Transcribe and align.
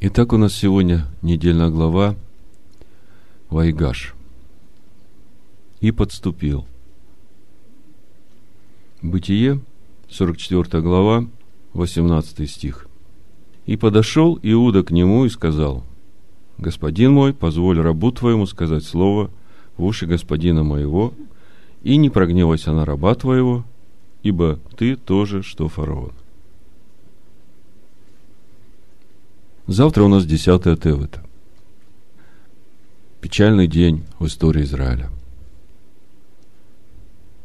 Итак, 0.00 0.32
у 0.32 0.36
нас 0.36 0.54
сегодня 0.54 1.06
недельная 1.22 1.70
глава 1.70 2.14
Вайгаш. 3.50 4.14
И 5.80 5.90
подступил. 5.90 6.68
Бытие, 9.02 9.60
44 10.08 10.84
глава, 10.84 11.26
18 11.72 12.48
стих. 12.48 12.86
И 13.66 13.76
подошел 13.76 14.38
Иуда 14.40 14.84
к 14.84 14.92
нему 14.92 15.24
и 15.24 15.28
сказал, 15.28 15.82
«Господин 16.58 17.14
мой, 17.14 17.34
позволь 17.34 17.80
рабу 17.80 18.12
твоему 18.12 18.46
сказать 18.46 18.84
слово 18.84 19.32
в 19.76 19.84
уши 19.84 20.06
господина 20.06 20.62
моего, 20.62 21.12
и 21.82 21.96
не 21.96 22.08
прогневайся 22.08 22.70
на 22.72 22.84
раба 22.84 23.16
твоего, 23.16 23.64
ибо 24.22 24.60
ты 24.76 24.94
тоже, 24.94 25.42
что 25.42 25.66
фараон». 25.66 26.12
Завтра 29.68 30.04
у 30.04 30.08
нас 30.08 30.24
10 30.24 30.80
Тевета. 30.80 31.22
Печальный 33.20 33.66
день 33.66 34.02
в 34.18 34.24
истории 34.24 34.64
Израиля. 34.64 35.10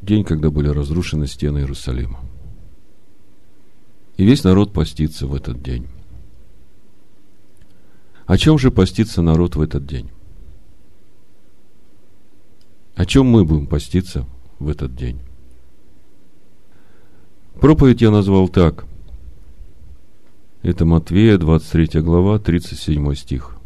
День, 0.01 0.23
когда 0.23 0.49
были 0.49 0.69
разрушены 0.69 1.27
стены 1.27 1.59
Иерусалима. 1.59 2.21
И 4.15 4.23
весь 4.23 4.45
народ 4.45 4.71
постится 4.71 5.27
в 5.27 5.35
этот 5.35 5.61
день. 5.61 5.85
О 8.25 8.37
чем 8.37 8.57
же 8.57 8.71
постится 8.71 9.21
народ 9.21 9.57
в 9.57 9.61
этот 9.61 9.85
день? 9.85 10.09
О 12.95 13.05
чем 13.05 13.25
мы 13.25 13.43
будем 13.43 13.67
поститься 13.67 14.25
в 14.59 14.69
этот 14.69 14.95
день? 14.95 15.19
Проповедь 17.59 18.01
я 18.01 18.11
назвал 18.11 18.47
так. 18.47 18.85
Это 20.63 20.85
Матвея, 20.85 21.37
23 21.37 21.99
глава, 21.99 22.39
37 22.39 23.15
стих. 23.15 23.57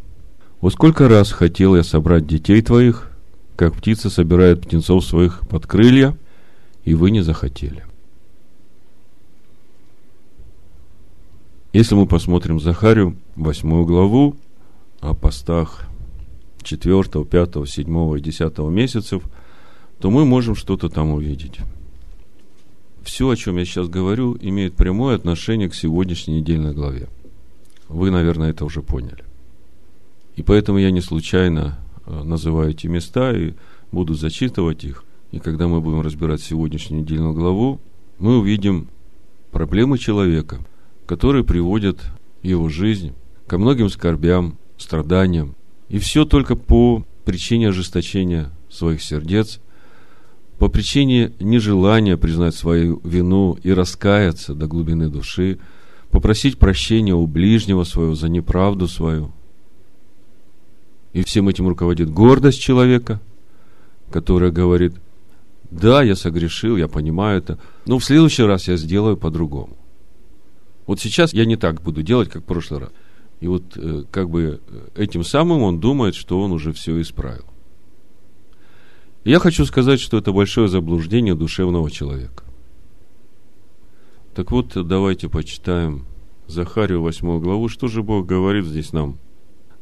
«Во 0.60 0.68
сколько 0.68 1.08
раз 1.08 1.30
хотел 1.30 1.76
я 1.76 1.84
собрать 1.84 2.26
детей 2.26 2.60
твоих, 2.60 3.12
как 3.54 3.74
птица 3.74 4.10
собирает 4.10 4.62
птенцов 4.62 5.04
своих 5.04 5.46
под 5.48 5.64
крылья, 5.68 6.16
и 6.84 6.94
вы 6.94 7.12
не 7.12 7.20
захотели». 7.20 7.84
Если 11.72 11.94
мы 11.94 12.06
посмотрим 12.06 12.58
Захарию, 12.58 13.16
8 13.36 13.84
главу, 13.84 14.34
о 15.00 15.14
постах 15.14 15.84
4, 16.64 17.24
5, 17.24 17.68
7 17.68 18.18
и 18.18 18.20
10 18.20 18.58
месяцев, 18.70 19.22
то 20.00 20.10
мы 20.10 20.24
можем 20.24 20.56
что-то 20.56 20.88
там 20.88 21.12
увидеть. 21.12 21.60
Все, 23.08 23.26
о 23.30 23.36
чем 23.36 23.56
я 23.56 23.64
сейчас 23.64 23.88
говорю, 23.88 24.36
имеет 24.38 24.74
прямое 24.74 25.16
отношение 25.16 25.70
к 25.70 25.74
сегодняшней 25.74 26.40
недельной 26.40 26.74
главе. 26.74 27.08
Вы, 27.88 28.10
наверное, 28.10 28.50
это 28.50 28.66
уже 28.66 28.82
поняли. 28.82 29.24
И 30.36 30.42
поэтому 30.42 30.76
я 30.78 30.90
не 30.90 31.00
случайно 31.00 31.78
э, 32.04 32.22
называю 32.22 32.72
эти 32.72 32.86
места 32.86 33.32
и 33.32 33.54
буду 33.92 34.12
зачитывать 34.12 34.84
их. 34.84 35.04
И 35.32 35.38
когда 35.38 35.68
мы 35.68 35.80
будем 35.80 36.02
разбирать 36.02 36.42
сегодняшнюю 36.42 37.00
недельную 37.00 37.32
главу, 37.32 37.80
мы 38.18 38.38
увидим 38.38 38.88
проблемы 39.52 39.96
человека, 39.96 40.60
которые 41.06 41.44
приводят 41.44 41.98
его 42.42 42.68
жизнь 42.68 43.14
ко 43.46 43.56
многим 43.56 43.88
скорбям, 43.88 44.58
страданиям. 44.76 45.54
И 45.88 45.98
все 45.98 46.26
только 46.26 46.56
по 46.56 47.06
причине 47.24 47.70
ожесточения 47.70 48.50
своих 48.68 49.02
сердец, 49.02 49.60
по 50.58 50.68
причине 50.68 51.32
нежелания 51.38 52.16
признать 52.16 52.54
свою 52.54 53.00
вину 53.04 53.56
и 53.62 53.72
раскаяться 53.72 54.54
до 54.54 54.66
глубины 54.66 55.08
души, 55.08 55.58
попросить 56.10 56.58
прощения 56.58 57.14
у 57.14 57.26
ближнего 57.26 57.84
своего 57.84 58.14
за 58.14 58.28
неправду 58.28 58.88
свою. 58.88 59.32
И 61.12 61.22
всем 61.22 61.48
этим 61.48 61.68
руководит 61.68 62.10
гордость 62.10 62.60
человека, 62.60 63.20
которая 64.10 64.50
говорит, 64.50 64.94
да, 65.70 66.02
я 66.02 66.16
согрешил, 66.16 66.76
я 66.76 66.88
понимаю 66.88 67.38
это, 67.38 67.58
но 67.86 67.98
в 67.98 68.04
следующий 68.04 68.42
раз 68.42 68.68
я 68.68 68.76
сделаю 68.76 69.16
по-другому. 69.16 69.76
Вот 70.86 71.00
сейчас 71.00 71.32
я 71.34 71.44
не 71.44 71.56
так 71.56 71.82
буду 71.82 72.02
делать, 72.02 72.30
как 72.30 72.42
в 72.42 72.46
прошлый 72.46 72.80
раз. 72.80 72.90
И 73.40 73.46
вот 73.46 73.76
э, 73.76 74.04
как 74.10 74.30
бы 74.30 74.60
э, 74.66 75.02
этим 75.02 75.22
самым 75.22 75.62
он 75.62 75.78
думает, 75.78 76.14
что 76.14 76.40
он 76.40 76.50
уже 76.50 76.72
все 76.72 77.00
исправил. 77.00 77.44
Я 79.24 79.38
хочу 79.38 79.64
сказать, 79.64 80.00
что 80.00 80.18
это 80.18 80.32
большое 80.32 80.68
заблуждение 80.68 81.34
душевного 81.34 81.90
человека. 81.90 82.44
Так 84.34 84.52
вот, 84.52 84.72
давайте 84.86 85.28
почитаем 85.28 86.06
Захарию 86.46 87.02
8 87.02 87.40
главу. 87.40 87.68
Что 87.68 87.88
же 87.88 88.02
Бог 88.02 88.26
говорит 88.26 88.64
здесь 88.64 88.92
нам 88.92 89.18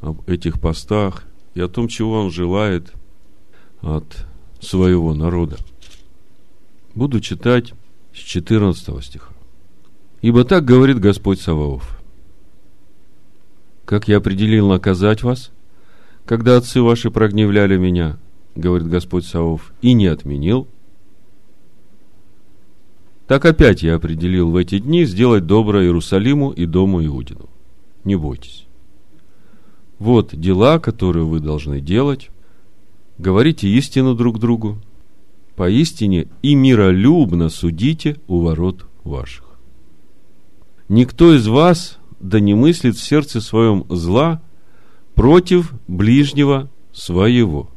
об 0.01 0.29
этих 0.29 0.61
постах 0.61 1.25
и 1.55 1.61
о 1.61 1.69
том, 1.69 1.89
чего 1.89 2.21
Он 2.21 2.31
желает 2.31 2.93
от 3.83 4.27
своего 4.61 5.15
народа. 5.15 5.59
Буду 6.95 7.21
читать 7.21 7.75
с 8.15 8.19
14 8.19 9.05
стиха. 9.05 9.33
«Ибо 10.23 10.45
так 10.45 10.65
говорит 10.65 10.99
Господь 10.99 11.41
Саваоф 11.41 11.97
как 13.87 14.09
я 14.09 14.19
определил 14.19 14.69
наказать 14.69 15.23
вас, 15.23 15.53
когда 16.27 16.57
отцы 16.57 16.83
ваши 16.83 17.11
прогневляли 17.11 17.79
меня, 17.79 18.19
говорит 18.57 18.89
Господь 18.89 19.27
Саов, 19.27 19.73
и 19.83 19.93
не 19.93 20.07
отменил, 20.07 20.67
так 23.27 23.45
опять 23.45 23.83
я 23.83 23.97
определил 23.97 24.51
в 24.51 24.57
эти 24.57 24.79
дни 24.79 25.05
сделать 25.05 25.47
доброе 25.47 25.85
Иерусалиму 25.85 26.51
и 26.51 26.65
дому 26.65 27.05
Иудину. 27.05 27.49
Не 28.05 28.15
бойтесь. 28.15 28.67
Вот 29.99 30.35
дела, 30.35 30.79
которые 30.79 31.25
вы 31.25 31.41
должны 31.41 31.81
делать. 31.81 32.31
Говорите 33.19 33.69
истину 33.69 34.15
друг 34.15 34.39
другу. 34.39 34.79
Поистине 35.57 36.29
и 36.43 36.55
миролюбно 36.55 37.49
судите 37.49 38.17
у 38.29 38.41
ворот 38.41 38.87
ваших. 39.03 39.45
Никто 40.89 41.35
из 41.35 41.49
вас 41.49 41.99
да 42.21 42.39
не 42.39 42.55
мыслит 42.55 42.95
в 42.97 43.03
сердце 43.03 43.41
своем 43.41 43.87
зла 43.89 44.41
против 45.15 45.73
ближнего 45.89 46.71
своего. 46.93 47.71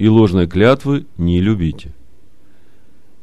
И 0.00 0.08
ложной 0.08 0.46
клятвы 0.46 1.04
не 1.18 1.42
любите. 1.42 1.92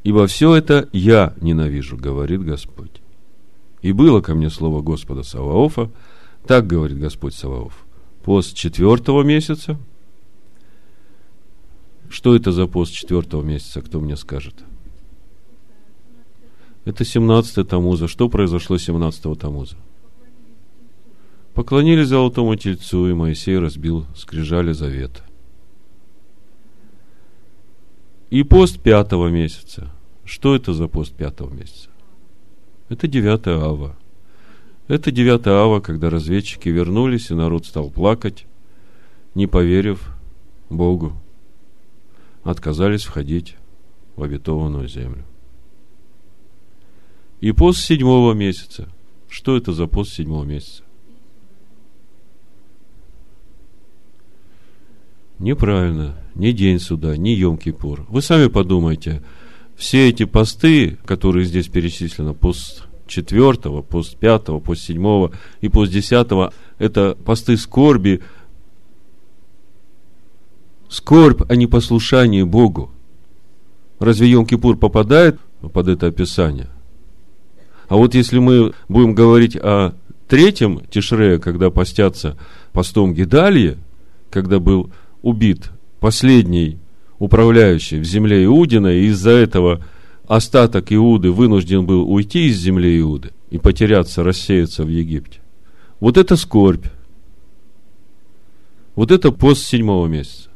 Ибо 0.04 0.28
все 0.28 0.54
это 0.54 0.88
я 0.94 1.34
ненавижу, 1.42 1.98
говорит 1.98 2.44
Господь. 2.44 3.02
И 3.82 3.94
было 3.94 4.22
ко 4.22 4.36
мне 4.36 4.52
слово 4.52 4.84
Господа 4.84 5.24
Саваофа, 5.24 5.90
так 6.46 6.68
говорит 6.68 7.00
Господь 7.00 7.34
Саваоф, 7.34 7.84
пост 8.24 8.56
четвертого 8.56 9.24
месяца. 9.24 9.80
Что 12.10 12.36
это 12.36 12.52
за 12.52 12.68
пост 12.68 12.94
четвертого 12.94 13.42
месяца, 13.42 13.82
кто 13.82 14.00
мне 14.00 14.16
скажет? 14.16 14.54
Это 16.86 17.04
17 17.04 17.68
Тамуза. 17.68 18.08
Что 18.08 18.30
произошло 18.30 18.78
17 18.78 19.40
Тамуза? 19.40 19.78
Поклонились 21.56 22.10
золотому 22.10 22.56
тельцу, 22.56 23.10
и 23.10 23.14
Моисей 23.14 23.58
разбил 23.58 24.06
скрижали 24.16 24.74
завета. 24.74 25.27
И 28.30 28.44
пост 28.44 28.80
пятого 28.82 29.28
месяца. 29.28 29.92
Что 30.26 30.56
это 30.56 30.74
за 30.74 30.88
пост 30.88 31.14
пятого 31.14 31.54
месяца? 31.54 31.90
Это 32.90 33.08
девятая 33.08 33.58
ава. 33.58 33.98
Это 34.88 35.12
девятая 35.12 35.56
ава, 35.56 35.80
когда 35.80 36.10
разведчики 36.10 36.70
вернулись, 36.70 37.30
и 37.30 37.34
народ 37.34 37.66
стал 37.66 37.90
плакать, 37.90 38.46
не 39.36 39.48
поверив 39.48 40.14
Богу. 40.70 41.14
Отказались 42.44 43.04
входить 43.04 43.56
в 44.16 44.24
обетованную 44.24 44.88
землю. 44.88 45.26
И 47.40 47.52
пост 47.52 47.80
седьмого 47.80 48.34
месяца. 48.34 48.90
Что 49.30 49.56
это 49.56 49.72
за 49.72 49.88
пост 49.88 50.14
седьмого 50.14 50.44
месяца? 50.44 50.84
Неправильно. 55.40 56.16
Ни 56.36 56.52
день 56.52 56.80
суда, 56.80 57.16
ни 57.16 57.36
Йом-Кипур. 57.36 58.06
Вы 58.10 58.22
сами 58.22 58.48
подумайте. 58.48 59.24
Все 59.76 60.10
эти 60.10 60.26
посты, 60.26 60.98
которые 61.06 61.46
здесь 61.46 61.68
перечислены, 61.68 62.34
пост 62.34 62.88
четвертого, 63.06 63.82
пост 63.82 64.18
пятого, 64.18 64.60
пост 64.60 64.82
седьмого 64.82 65.32
и 65.62 65.70
пост 65.70 65.92
десятого, 65.92 66.54
это 66.80 67.16
посты 67.24 67.56
скорби, 67.58 68.22
скорбь 70.90 71.42
о 71.50 71.56
непослушании 71.56 72.44
Богу. 72.44 72.92
Разве 74.00 74.32
Йом-Кипур 74.34 74.78
попадает 74.78 75.40
под 75.74 75.88
это 75.88 76.08
описание? 76.08 76.70
А 77.88 77.96
вот 77.96 78.16
если 78.16 78.40
мы 78.40 78.74
будем 78.90 79.16
говорить 79.16 79.56
о 79.56 79.94
третьем 80.28 80.82
Тишре, 80.90 81.40
когда 81.40 81.70
постятся 81.70 82.38
постом 82.74 83.14
Гедалье, 83.14 83.78
когда 84.30 84.60
был 84.60 84.92
убит 85.22 85.72
последний 86.00 86.78
управляющий 87.20 88.00
в 88.00 88.04
земле 88.04 88.46
Иудина, 88.46 88.88
и 88.88 89.06
из-за 89.08 89.32
этого 89.32 89.84
остаток 90.28 90.92
Иуды 90.94 91.32
вынужден 91.32 91.86
был 91.86 92.10
уйти 92.12 92.48
из 92.48 92.58
земли 92.58 93.00
Иуды 93.00 93.32
и 93.50 93.58
потеряться, 93.58 94.24
рассеяться 94.24 94.84
в 94.84 94.90
Египте. 94.90 95.40
Вот 96.00 96.18
это 96.18 96.36
скорбь. 96.36 96.86
Вот 98.96 99.12
это 99.12 99.32
пост 99.32 99.66
седьмого 99.66 100.08
месяца. 100.08 100.50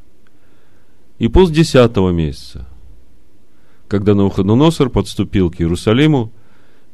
И 1.20 1.28
пост 1.28 1.54
десятого 1.54 2.10
месяца, 2.10 2.68
когда 3.88 4.16
Навуходоносор 4.16 4.90
подступил 4.90 5.52
к 5.52 5.62
Иерусалиму 5.62 6.32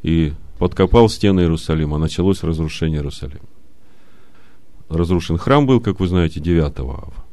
и 0.04 0.34
подкопал 0.60 1.08
стены 1.10 1.42
Иерусалима, 1.42 1.98
началось 1.98 2.44
разрушение 2.44 3.00
Иерусалима. 3.00 3.46
Разрушен 4.90 5.38
храм 5.38 5.66
был, 5.66 5.80
как 5.80 6.00
вы 6.00 6.08
знаете, 6.08 6.40
9 6.40 6.80
ава. 6.80 7.27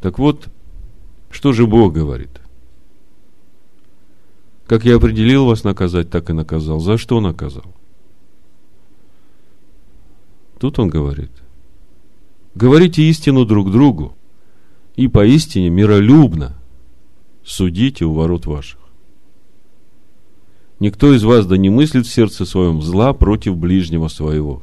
Так 0.00 0.18
вот, 0.18 0.48
что 1.30 1.52
же 1.52 1.66
Бог 1.66 1.92
говорит? 1.92 2.30
Как 4.66 4.84
я 4.84 4.96
определил 4.96 5.46
вас 5.46 5.64
наказать, 5.64 6.10
так 6.10 6.28
и 6.30 6.34
наказал. 6.34 6.78
За 6.78 6.98
что 6.98 7.20
наказал? 7.20 7.74
Тут 10.60 10.78
он 10.78 10.88
говорит, 10.88 11.30
говорите 12.54 13.02
истину 13.02 13.44
друг 13.44 13.70
другу, 13.70 14.14
и 14.96 15.06
поистине 15.06 15.70
миролюбно 15.70 16.58
судите 17.44 18.04
у 18.04 18.12
ворот 18.12 18.46
ваших. 18.46 18.80
Никто 20.80 21.14
из 21.14 21.24
вас 21.24 21.46
да 21.46 21.56
не 21.56 21.70
мыслит 21.70 22.06
в 22.06 22.12
сердце 22.12 22.44
своем 22.44 22.82
зла 22.82 23.12
против 23.12 23.56
ближнего 23.56 24.08
своего. 24.08 24.62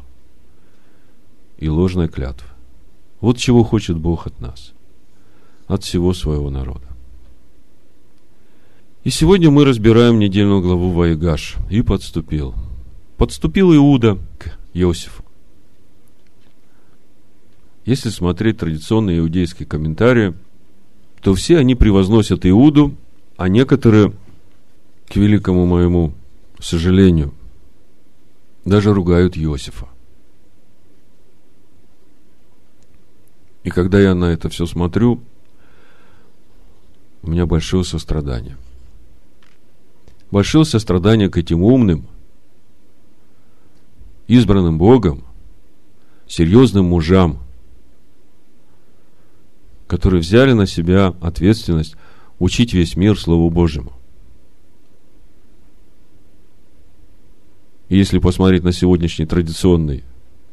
И 1.57 1.67
ложная 1.67 2.09
клятва. 2.09 2.49
Вот 3.21 3.37
чего 3.37 3.63
хочет 3.63 3.97
Бог 3.97 4.27
от 4.27 4.39
нас, 4.39 4.74
от 5.67 5.83
всего 5.83 6.13
своего 6.13 6.49
народа. 6.49 6.87
И 9.03 9.11
сегодня 9.11 9.51
мы 9.51 9.65
разбираем 9.65 10.17
недельную 10.17 10.61
главу 10.61 10.91
Ваегаш. 10.91 11.57
И 11.69 11.81
подступил. 11.81 12.55
Подступил 13.17 13.73
Иуда 13.75 14.17
к 14.39 14.57
Иосифу. 14.73 15.23
Если 17.85 18.09
смотреть 18.09 18.57
традиционные 18.57 19.19
иудейские 19.19 19.67
комментарии, 19.67 20.33
то 21.21 21.35
все 21.35 21.59
они 21.59 21.75
превозносят 21.75 22.47
Иуду, 22.47 22.95
а 23.37 23.47
некоторые, 23.47 24.11
к 25.07 25.15
великому 25.15 25.67
моему 25.67 26.13
сожалению, 26.59 27.31
даже 28.65 28.91
ругают 28.91 29.37
Иосифа. 29.37 29.87
И 33.63 33.69
когда 33.69 33.99
я 33.99 34.15
на 34.15 34.25
это 34.25 34.49
все 34.49 34.65
смотрю, 34.65 35.21
у 37.25 37.29
меня 37.29 37.45
большое 37.45 37.83
сострадание 37.83 38.57
большое 40.35 40.65
сострадание 40.65 41.29
к 41.29 41.37
этим 41.37 41.63
умным, 41.63 42.07
избранным 44.27 44.77
Богом, 44.77 45.23
серьезным 46.27 46.87
мужам, 46.87 47.39
которые 49.87 50.19
взяли 50.19 50.53
на 50.53 50.65
себя 50.65 51.15
ответственность 51.21 51.95
учить 52.39 52.73
весь 52.73 52.97
мир 52.97 53.17
Слову 53.17 53.49
Божьему. 53.49 53.93
И 57.87 57.97
если 57.97 58.17
посмотреть 58.17 58.63
на 58.63 58.73
сегодняшний 58.73 59.27
традиционный 59.27 60.03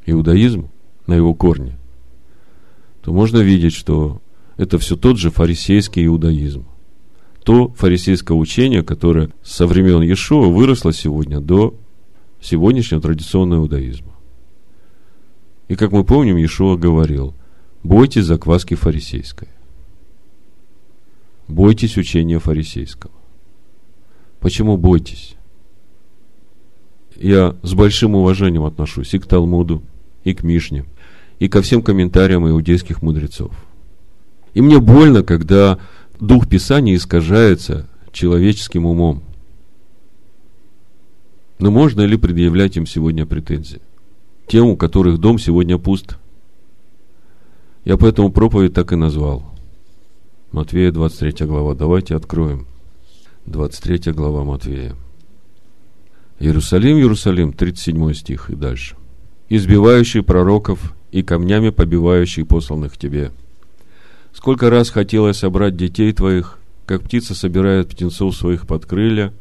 иудаизм, 0.06 0.70
на 1.08 1.14
его 1.14 1.34
корни, 1.34 1.76
то 3.00 3.12
можно 3.12 3.38
видеть, 3.38 3.74
что 3.74 4.22
это 4.56 4.78
все 4.78 4.96
тот 4.96 5.18
же 5.18 5.30
фарисейский 5.30 6.06
иудаизм 6.06 6.66
то 7.44 7.72
фарисейское 7.72 8.36
учение, 8.36 8.82
которое 8.82 9.30
со 9.42 9.66
времен 9.66 10.02
Иешуа 10.02 10.46
выросло 10.46 10.92
сегодня 10.92 11.40
до 11.40 11.74
сегодняшнего 12.40 13.00
традиционного 13.00 13.62
иудаизма. 13.62 14.12
И 15.68 15.74
как 15.74 15.92
мы 15.92 16.04
помним, 16.04 16.36
Иешуа 16.36 16.76
говорил, 16.76 17.34
бойтесь 17.82 18.24
закваски 18.24 18.74
фарисейской. 18.74 19.48
Бойтесь 21.48 21.96
учения 21.96 22.38
фарисейского. 22.38 23.12
Почему 24.40 24.76
бойтесь? 24.76 25.34
Я 27.16 27.56
с 27.62 27.74
большим 27.74 28.14
уважением 28.14 28.64
отношусь 28.64 29.14
и 29.14 29.18
к 29.18 29.26
Талмуду, 29.26 29.82
и 30.24 30.34
к 30.34 30.42
Мишне, 30.42 30.84
и 31.38 31.48
ко 31.48 31.62
всем 31.62 31.82
комментариям 31.82 32.48
иудейских 32.48 33.02
мудрецов. 33.02 33.52
И 34.54 34.60
мне 34.60 34.78
больно, 34.80 35.22
когда 35.22 35.78
дух 36.20 36.48
Писания 36.48 36.94
искажается 36.94 37.88
человеческим 38.12 38.86
умом. 38.86 39.22
Но 41.58 41.70
можно 41.70 42.02
ли 42.02 42.16
предъявлять 42.16 42.76
им 42.76 42.86
сегодня 42.86 43.24
претензии? 43.24 43.80
Тем, 44.46 44.66
у 44.66 44.76
которых 44.76 45.18
дом 45.18 45.38
сегодня 45.38 45.78
пуст. 45.78 46.18
Я 47.84 47.96
поэтому 47.96 48.30
проповедь 48.30 48.74
так 48.74 48.92
и 48.92 48.96
назвал. 48.96 49.44
Матвея 50.50 50.92
23 50.92 51.46
глава. 51.46 51.74
Давайте 51.74 52.14
откроем. 52.14 52.66
23 53.46 54.12
глава 54.12 54.44
Матвея. 54.44 54.94
Иерусалим, 56.38 56.98
Иерусалим, 56.98 57.52
37 57.52 58.12
стих 58.14 58.50
и 58.50 58.54
дальше. 58.54 58.96
Избивающий 59.48 60.22
пророков 60.22 60.94
и 61.10 61.22
камнями 61.22 61.70
побивающий 61.70 62.44
посланных 62.44 62.98
тебе– 62.98 63.30
Сколько 64.32 64.70
раз 64.70 64.90
хотелось 64.90 65.38
собрать 65.38 65.76
детей 65.76 66.12
твоих, 66.12 66.58
как 66.86 67.02
птица 67.02 67.34
собирает 67.34 67.88
птенцов 67.88 68.34
своих 68.34 68.66
под 68.66 68.86
крылья, 68.86 69.32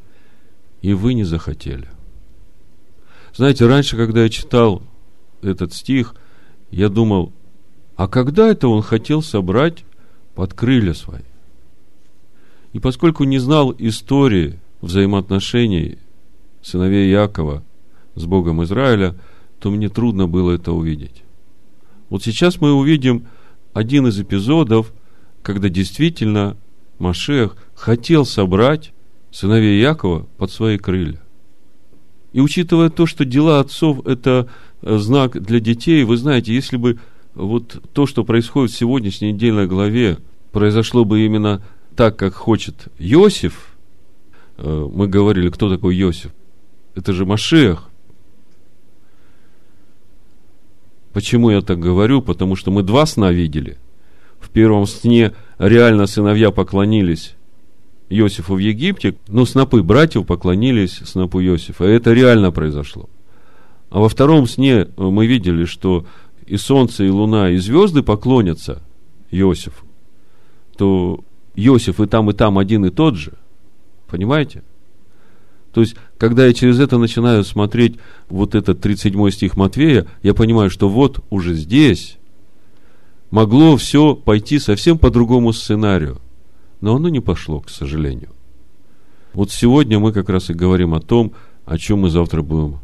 и 0.82 0.94
вы 0.94 1.14
не 1.14 1.24
захотели. 1.24 1.88
Знаете, 3.34 3.66
раньше, 3.68 3.96
когда 3.96 4.24
я 4.24 4.30
читал 4.30 4.84
этот 5.42 5.74
стих, 5.74 6.16
я 6.72 6.90
думал, 6.90 7.32
а 7.96 8.08
когда 8.08 8.50
это 8.50 8.68
он 8.68 8.82
хотел 8.82 9.22
собрать 9.22 9.86
под 10.36 10.54
крылья 10.54 10.94
свои? 10.94 11.22
И 12.74 12.80
поскольку 12.80 13.24
не 13.24 13.40
знал 13.40 13.74
истории 13.78 14.60
взаимоотношений 14.82 15.98
сыновей 16.62 17.10
Якова 17.10 17.64
с 18.16 18.26
Богом 18.26 18.64
Израиля, 18.64 19.16
то 19.60 19.72
мне 19.72 19.90
трудно 19.90 20.28
было 20.28 20.52
это 20.52 20.74
увидеть. 20.74 21.24
Вот 22.10 22.24
сейчас 22.24 22.60
мы 22.60 22.74
увидим– 22.74 23.28
один 23.74 24.08
из 24.08 24.20
эпизодов, 24.20 24.92
когда 25.42 25.70
действительно 25.70 26.58
Машех 27.00 27.56
хотел 27.74 28.26
собрать 28.26 28.94
сыновей 29.32 29.82
Якова 29.82 30.28
под 30.38 30.52
свои 30.52 30.78
крылья. 30.78 31.22
И 32.34 32.40
учитывая 32.40 32.90
то, 32.90 33.06
что 33.06 33.26
дела 33.26 33.60
отцов– 33.60 34.06
это 34.06 34.48
э, 34.82 34.98
знак 34.98 35.42
для 35.42 35.60
детей, 35.60 36.04
вы 36.04 36.18
знаете, 36.18 36.54
если 36.54 36.78
бы 36.78 37.00
вот 37.34 37.82
то, 37.94 38.06
что 38.06 38.24
происходит 38.24 38.72
в 38.72 38.78
сегодняшней 38.78 39.34
недельной 39.34 39.68
главе, 39.68 40.18
произошло 40.52 41.06
бы 41.06 41.26
именно 41.26 41.62
так, 41.96 42.18
как 42.18 42.34
хочет 42.34 42.88
Иосиф, 43.00 43.74
э, 44.58 44.90
мы 44.94 45.08
говорили, 45.08 45.50
кто 45.50 45.70
такой 45.70 46.00
Иосиф? 46.00 46.32
Это 46.96 47.14
же 47.14 47.26
Машех. 47.26 47.90
Почему 51.14 51.50
я 51.50 51.62
так 51.62 51.80
говорю? 51.80 52.22
Потому 52.22 52.56
что 52.56 52.72
мы 52.72 52.84
два 52.84 53.06
сна 53.06 53.32
видели. 53.32 53.78
В 54.40 54.50
первом 54.50 54.86
сне 54.88 55.34
реально 55.60 56.08
сыновья 56.08 56.52
поклонились 56.52 57.36
Иосифу 58.10 58.56
в 58.56 58.60
Египте, 58.60 59.16
но 59.28 59.46
снопы 59.46 59.84
братьев 59.84 60.26
поклонились 60.26 61.02
снопу 61.06 61.42
Иосифа. 61.42 61.86
И 61.86 61.94
это 61.94 62.14
реально 62.14 62.52
произошло. 62.52 63.10
А 63.90 64.00
во 64.00 64.10
втором 64.10 64.48
сне 64.48 64.88
мы 64.98 65.28
видели, 65.28 65.66
что 65.66 66.06
и 66.46 66.58
солнце, 66.58 67.06
и 67.06 67.10
луна, 67.10 67.52
и 67.52 67.58
звезды 67.58 68.04
поклонятся 68.04 68.82
Иосифу. 69.32 69.86
То 70.78 71.24
Иосиф 71.56 72.00
и 72.00 72.08
там, 72.08 72.30
и 72.30 72.34
там 72.34 72.58
один 72.58 72.86
и 72.86 72.90
тот 72.90 73.16
же. 73.16 73.34
Понимаете? 74.08 74.64
То 75.74 75.82
есть, 75.82 75.96
когда 76.18 76.46
я 76.46 76.54
через 76.54 76.80
это 76.80 76.98
начинаю 76.98 77.44
смотреть 77.44 77.98
вот 78.30 78.56
этот 78.56 78.82
37 78.82 79.30
стих 79.32 79.56
Матвея, 79.56 80.06
я 80.22 80.34
понимаю, 80.34 80.70
что 80.70 80.90
вот 80.90 81.24
уже 81.30 81.54
здесь 81.54 82.18
могло 83.30 83.78
все 83.78 84.16
пойти 84.16 84.60
совсем 84.60 84.98
по 84.98 85.10
другому 85.10 85.54
сценарию. 85.54 86.20
Но 86.82 86.96
оно 86.96 87.10
не 87.10 87.22
пошло, 87.22 87.62
к 87.62 87.70
сожалению. 87.70 88.30
Вот 89.34 89.52
сегодня 89.52 89.98
мы 90.00 90.12
как 90.12 90.30
раз 90.30 90.50
и 90.50 90.54
говорим 90.54 90.94
о 90.94 91.00
том, 91.00 91.32
о 91.66 91.78
чем 91.78 92.00
мы 92.00 92.10
завтра 92.10 92.42
будем 92.42 92.80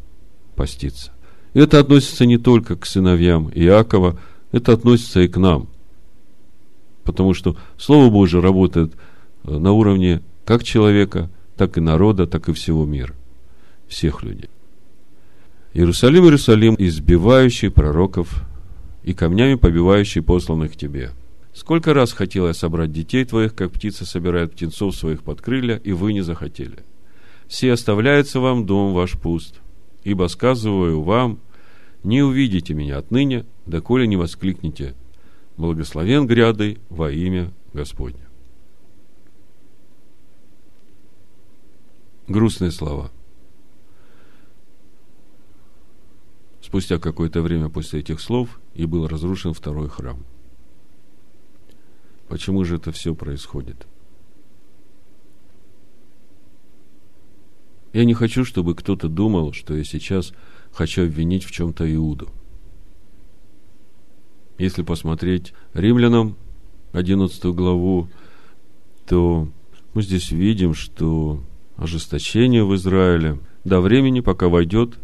поститься. 0.55 1.11
Это 1.53 1.79
относится 1.79 2.25
не 2.25 2.37
только 2.37 2.77
к 2.77 2.85
сыновьям 2.85 3.49
Иакова, 3.53 4.17
это 4.51 4.73
относится 4.73 5.21
и 5.21 5.27
к 5.27 5.37
нам. 5.37 5.67
Потому 7.03 7.33
что 7.33 7.57
Слово 7.77 8.09
Божье 8.09 8.39
работает 8.39 8.93
э, 9.43 9.57
на 9.57 9.71
уровне 9.71 10.21
как 10.45 10.63
человека, 10.63 11.29
так 11.57 11.77
и 11.77 11.81
народа, 11.81 12.27
так 12.27 12.49
и 12.49 12.53
всего 12.53 12.85
мира, 12.85 13.13
всех 13.87 14.23
людей. 14.23 14.49
Иерусалим, 15.73 16.23
Иерусалим, 16.25 16.75
избивающий 16.77 17.69
пророков 17.69 18.43
и 19.03 19.13
камнями 19.13 19.55
побивающий 19.55 20.21
посланных 20.21 20.75
тебе. 20.75 21.11
Сколько 21.53 21.93
раз 21.93 22.13
хотел 22.13 22.47
я 22.47 22.53
собрать 22.53 22.91
детей 22.91 23.25
твоих, 23.25 23.55
как 23.55 23.71
птица 23.71 24.05
собирает 24.05 24.53
птенцов 24.53 24.95
своих 24.95 25.23
под 25.23 25.41
крылья, 25.41 25.77
и 25.83 25.91
вы 25.91 26.13
не 26.13 26.21
захотели. 26.21 26.77
Все 27.47 27.73
оставляется 27.73 28.39
вам, 28.39 28.65
дом 28.65 28.93
ваш 28.93 29.13
пуст. 29.13 29.55
ибо 30.03 30.27
сказываю 30.27 31.01
вам, 31.01 31.39
не 32.03 32.21
увидите 32.21 32.73
меня 32.73 32.97
отныне, 32.97 33.45
доколе 33.65 34.07
не 34.07 34.15
воскликнете, 34.15 34.93
благословен 35.57 36.27
грядой 36.27 36.77
во 36.89 37.11
имя 37.11 37.51
Господне. 37.73 38.26
Грустные 42.27 42.71
слова. 42.71 43.11
Спустя 46.61 46.99
какое-то 46.99 47.41
время 47.41 47.69
после 47.69 48.01
этих 48.01 48.19
слов 48.19 48.59
и 48.73 48.85
был 48.85 49.07
разрушен 49.07 49.53
второй 49.53 49.87
храм. 49.87 50.25
Почему 52.27 52.65
же 52.65 52.75
это 52.75 52.91
все 52.91 53.15
происходит? 53.15 53.87
Я 57.93 58.03
не 58.03 58.13
хочу, 58.13 58.43
чтобы 58.43 58.75
кто-то 58.75 59.07
думал, 59.07 59.53
что 59.53 59.75
я 59.75 59.85
сейчас 59.85 60.33
хочу 60.73 61.05
обвинить 61.05 61.45
в 61.45 61.51
чем-то 61.51 61.91
Иуду. 61.95 62.29
Если 64.57 64.83
посмотреть 64.83 65.53
римлянам 65.73 66.35
11 66.91 67.45
главу, 67.55 68.09
то 69.07 69.47
мы 69.93 70.01
здесь 70.01 70.31
видим, 70.31 70.73
что 70.73 71.41
ожесточение 71.77 72.65
в 72.65 72.75
Израиле 72.75 73.39
до 73.63 73.79
времени, 73.79 74.19
пока 74.19 74.49
войдет 74.49 74.97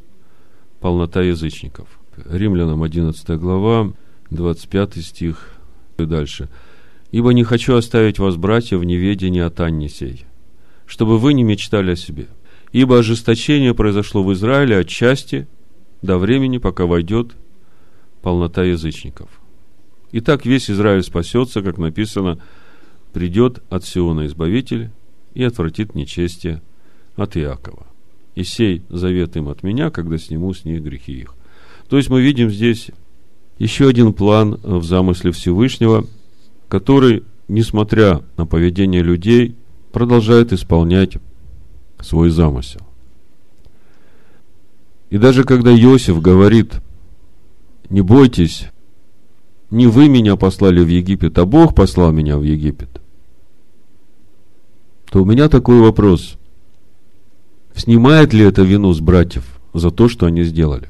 полнота 0.79 1.21
язычников. 1.21 1.87
Римлянам 2.29 2.83
11 2.83 3.29
глава, 3.39 3.93
25 4.31 4.95
стих 5.05 5.55
и 5.97 6.05
дальше. 6.05 6.49
«Ибо 7.11 7.31
не 7.33 7.43
хочу 7.43 7.75
оставить 7.75 8.19
вас, 8.19 8.35
братья, 8.35 8.77
в 8.77 8.83
неведении 8.83 9.41
о 9.41 9.53
Анне 9.63 9.87
сей, 9.87 10.25
чтобы 10.87 11.19
вы 11.19 11.33
не 11.33 11.43
мечтали 11.43 11.91
о 11.91 11.95
себе. 11.95 12.27
Ибо 12.71 12.99
ожесточение 12.99 13.75
произошло 13.75 14.23
в 14.23 14.33
Израиле 14.33 14.79
отчасти 14.79 15.47
до 16.01 16.17
времени, 16.17 16.57
пока 16.57 16.87
войдет 16.87 17.33
полнота 18.23 18.63
язычников. 18.63 19.29
Итак, 20.11 20.45
весь 20.45 20.71
Израиль 20.71 21.03
спасется, 21.03 21.61
как 21.61 21.77
написано, 21.77 22.39
придет 23.13 23.61
от 23.69 23.85
Сиона 23.85 24.25
Избавитель 24.25 24.89
и 25.33 25.43
отвратит 25.43 25.95
нечестие 25.95 26.61
от 27.15 27.37
Иакова. 27.37 27.85
И 28.35 28.43
сей 28.43 28.81
завет 28.89 29.35
им 29.35 29.49
от 29.49 29.63
меня, 29.63 29.91
когда 29.91 30.17
сниму 30.17 30.53
с 30.53 30.65
них 30.65 30.81
грехи 30.81 31.13
их. 31.13 31.35
То 31.87 31.97
есть 31.97 32.09
мы 32.09 32.21
видим 32.21 32.49
здесь 32.49 32.89
еще 33.59 33.87
один 33.87 34.13
план 34.13 34.59
в 34.63 34.83
замысле 34.83 35.31
Всевышнего, 35.31 36.05
который, 36.67 37.23
несмотря 37.47 38.21
на 38.37 38.45
поведение 38.45 39.03
людей, 39.03 39.55
продолжает 39.91 40.51
исполнять 40.53 41.17
свой 42.01 42.31
замысел. 42.31 42.81
И 45.11 45.19
даже 45.19 45.43
когда 45.43 45.71
Иосиф 45.71 46.19
говорит, 46.19 46.81
не 47.89 48.01
бойтесь, 48.01 48.65
не 49.69 49.85
вы 49.85 50.09
меня 50.09 50.35
послали 50.35 50.83
в 50.83 50.87
Египет, 50.87 51.37
а 51.37 51.45
Бог 51.45 51.75
послал 51.75 52.11
меня 52.11 52.39
в 52.39 52.41
Египет, 52.41 53.02
то 55.13 55.21
у 55.21 55.25
меня 55.25 55.47
такой 55.47 55.79
вопрос. 55.79 56.37
Снимает 57.75 58.33
ли 58.33 58.43
это 58.43 58.63
вину 58.63 58.91
с 58.93 58.99
братьев 58.99 59.45
за 59.71 59.91
то, 59.91 60.09
что 60.09 60.25
они 60.25 60.41
сделали? 60.43 60.89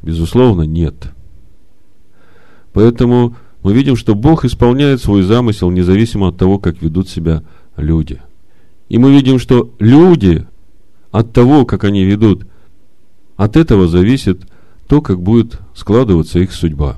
Безусловно, 0.00 0.62
нет. 0.62 1.12
Поэтому 2.72 3.36
мы 3.62 3.74
видим, 3.74 3.94
что 3.94 4.14
Бог 4.14 4.46
исполняет 4.46 5.02
свой 5.02 5.20
замысел 5.20 5.70
независимо 5.70 6.28
от 6.28 6.38
того, 6.38 6.58
как 6.58 6.80
ведут 6.80 7.10
себя 7.10 7.42
люди. 7.76 8.22
И 8.88 8.96
мы 8.96 9.12
видим, 9.12 9.38
что 9.38 9.70
люди 9.78 10.46
от 11.10 11.34
того, 11.34 11.66
как 11.66 11.84
они 11.84 12.04
ведут, 12.04 12.46
от 13.36 13.54
этого 13.54 13.86
зависит 13.86 14.40
то, 14.88 15.02
как 15.02 15.20
будет 15.20 15.58
складываться 15.74 16.38
их 16.38 16.52
судьба. 16.52 16.96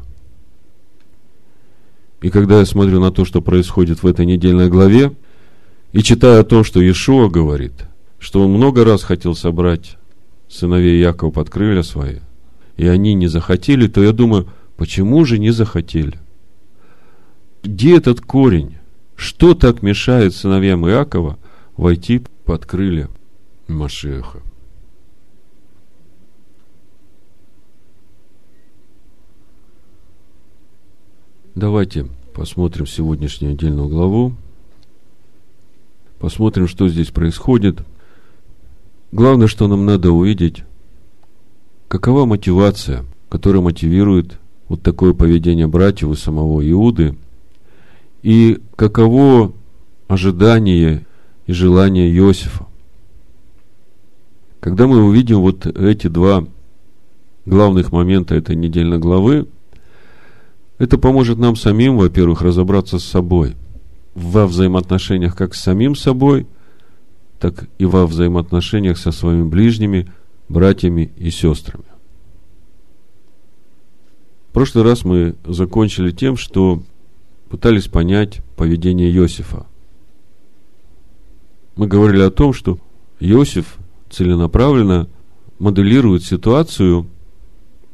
И 2.21 2.31
когда 2.31 2.59
я 2.59 2.67
смотрю 2.67 3.01
на 3.01 3.13
то, 3.13 3.25
что 3.25 3.41
происходит 3.41 4.03
в 4.03 4.07
этой 4.07 4.27
недельной 4.27 4.69
главе, 4.69 5.13
и 5.93 6.03
читаю 6.03 6.41
о 6.41 6.45
том, 6.45 6.65
что 6.65 6.81
Иешуа 6.81 7.29
говорит, 7.29 7.85
что 8.19 8.43
он 8.45 8.53
много 8.53 8.85
раз 8.85 9.05
хотел 9.05 9.35
собрать 9.35 9.97
сыновей 10.49 11.01
Якова 11.01 11.31
под 11.31 11.51
крылья 11.51 11.83
свои, 11.83 12.17
и 12.77 12.87
они 12.87 13.15
не 13.15 13.29
захотели, 13.29 13.87
то 13.87 14.03
я 14.03 14.13
думаю, 14.13 14.49
почему 14.77 15.25
же 15.25 15.39
не 15.39 15.51
захотели? 15.51 16.19
Где 17.63 17.97
этот 17.97 18.21
корень? 18.21 18.77
Что 19.15 19.55
так 19.55 19.83
мешает 19.83 20.35
сыновьям 20.35 20.89
Иакова 20.89 21.39
войти 21.77 22.23
под 22.45 22.67
крылья 22.67 23.09
Машеха? 23.67 24.43
Давайте 31.59 32.07
посмотрим 32.35 32.87
сегодняшнюю 32.87 33.55
отдельную 33.55 33.89
главу. 33.89 34.33
Посмотрим, 36.21 36.69
что 36.69 36.87
здесь 36.87 37.09
происходит. 37.09 37.81
Главное, 39.11 39.49
что 39.49 39.67
нам 39.67 39.85
надо 39.85 40.13
увидеть, 40.13 40.63
какова 41.89 42.27
мотивация, 42.27 43.05
которая 43.29 43.61
мотивирует 43.61 44.39
вот 44.69 44.83
такое 44.83 45.15
поведение 45.15 45.67
братьев 45.67 46.13
и 46.13 46.15
самого 46.15 46.63
Иуды, 46.71 47.17
и 48.23 48.61
каково 48.77 49.53
ожидание 50.07 51.07
и 51.49 51.53
желание 51.53 52.09
Иосифа. 52.09 52.69
Когда 54.61 54.87
мы 54.87 55.03
увидим 55.03 55.41
вот 55.41 55.67
эти 55.67 56.07
два 56.07 56.47
главных 57.47 57.91
момента 57.91 58.37
этой 58.37 58.55
недельной 58.55 59.01
главы, 59.01 59.49
это 60.79 60.97
поможет 60.97 61.39
нам 61.39 61.57
самим, 61.57 61.97
во-первых, 61.97 62.43
разобраться 62.43 62.99
с 62.99 63.05
собой 63.05 63.57
во 64.15 64.47
взаимоотношениях 64.47 65.37
как 65.37 65.55
с 65.55 65.61
самим 65.61 65.95
собой, 65.95 66.47
так 67.39 67.69
и 67.79 67.85
во 67.85 68.07
взаимоотношениях 68.07 68.99
со 68.99 69.13
своими 69.13 69.45
ближними, 69.45 70.11
братьями 70.49 71.13
и 71.17 71.31
сестрами. 71.31 71.85
В 74.51 74.53
прошлый 74.55 74.85
раз 74.85 75.05
мы 75.05 75.37
закончили 75.45 76.11
тем, 76.11 76.37
что 76.37 76.83
пытались 77.49 77.87
понять 77.87 78.41
поведение 78.57 79.13
Иосифа. 79.13 79.67
Мы 81.77 81.87
говорили 81.87 82.23
о 82.23 82.31
том, 82.31 82.53
что 82.53 82.79
Иосиф 83.21 83.77
целенаправленно 84.11 85.09
моделирует 85.59 86.25
ситуацию, 86.25 87.07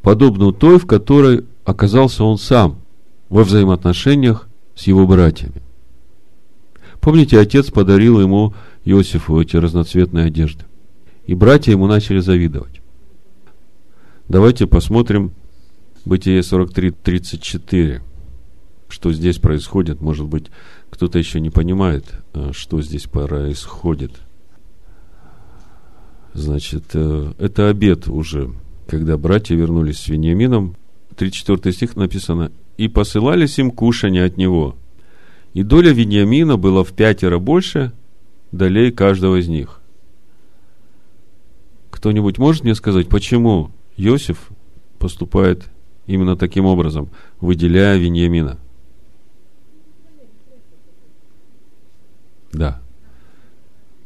подобную 0.00 0.52
той, 0.52 0.78
в 0.78 0.86
которой 0.86 1.44
оказался 1.64 2.25
он 2.25 2.38
сам 2.38 2.80
во 3.28 3.44
взаимоотношениях 3.44 4.49
с 4.75 4.87
его 4.87 5.06
братьями. 5.06 5.62
Помните, 7.00 7.38
отец 7.38 7.71
подарил 7.71 8.21
ему 8.21 8.54
Иосифу 8.85 9.40
эти 9.40 9.56
разноцветные 9.56 10.26
одежды. 10.26 10.64
И 11.26 11.35
братья 11.35 11.73
ему 11.73 11.87
начали 11.87 12.21
завидовать. 12.21 12.80
Давайте 14.28 14.66
посмотрим 14.66 15.33
Бытие 16.04 16.40
43.34. 16.40 18.02
Что 18.88 19.12
здесь 19.12 19.38
происходит? 19.38 20.02
Может 20.02 20.26
быть, 20.26 20.47
кто-то 20.90 21.18
еще 21.18 21.40
не 21.40 21.50
понимает, 21.50 22.04
э, 22.35 22.50
что 22.52 22.83
здесь 22.83 23.04
происходит. 23.04 24.12
Значит, 26.35 26.85
э, 26.92 27.33
это 27.38 27.68
обед 27.71 28.06
уже, 28.09 28.52
когда 28.87 29.16
братья 29.16 29.54
вернулись 29.54 29.99
с 30.00 30.09
Вениамином 30.09 30.76
34 31.16 31.73
стих 31.75 31.97
написано, 31.97 32.52
«И 32.76 32.88
посылались 32.88 33.59
им 33.59 33.71
кушания 33.71 34.26
от 34.26 34.37
него, 34.37 34.76
и 35.52 35.62
доля 35.62 35.92
Вениамина 35.92 36.56
была 36.56 36.83
в 36.83 36.92
пятеро 36.92 37.38
больше 37.38 37.92
долей 38.52 38.90
каждого 38.90 39.40
из 39.40 39.49
них». 39.49 39.80
Кто-нибудь 41.90 42.38
может 42.38 42.64
мне 42.64 42.75
сказать, 42.75 43.09
почему 43.09 43.71
Иосиф 43.97 44.50
поступает 44.99 45.64
именно 46.06 46.37
таким 46.37 46.66
образом, 46.66 47.09
выделяя 47.40 47.97
Вениамина? 47.97 48.59
Да. 52.52 52.80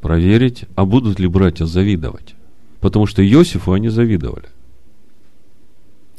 Проверить, 0.00 0.66
а 0.76 0.84
будут 0.84 1.18
ли 1.18 1.26
братья 1.26 1.64
завидовать. 1.64 2.34
Потому 2.80 3.06
что 3.06 3.26
Иосифу 3.26 3.72
они 3.72 3.88
завидовали. 3.88 4.46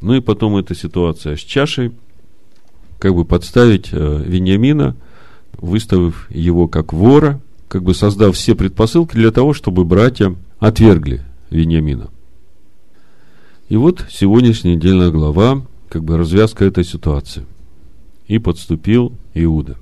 Ну 0.01 0.13
и 0.13 0.22
потом 0.22 0.58
эта 0.58 0.75
ситуация 0.75 1.36
с 1.36 1.39
чашей, 1.39 1.91
как 3.00 3.15
бы 3.15 3.25
подставить 3.25 3.89
э, 3.91 4.24
Вениамина, 4.25 4.96
выставив 5.58 6.29
его 6.29 6.68
как 6.68 6.94
вора, 6.94 7.41
как 7.68 7.84
бы 7.84 7.94
создав 7.94 8.36
все 8.36 8.56
предпосылки 8.56 9.13
для 9.13 9.32
того, 9.32 9.53
чтобы 9.53 9.86
братья 9.86 10.36
отвергли 10.60 11.24
Вениамина. 11.50 12.10
И 13.68 13.75
вот 13.75 14.06
сегодняшняя 14.10 14.75
недельная 14.75 15.12
глава, 15.12 15.65
как 15.89 16.03
бы 16.03 16.18
развязка 16.18 16.65
этой 16.65 16.84
ситуации. 16.84 17.46
И 18.27 18.39
подступил 18.39 19.13
Иуда. 19.34 19.77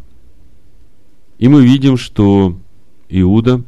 И 1.37 1.47
мы 1.47 1.63
видим, 1.63 1.97
что 1.97 2.57
Иуда 3.09 3.63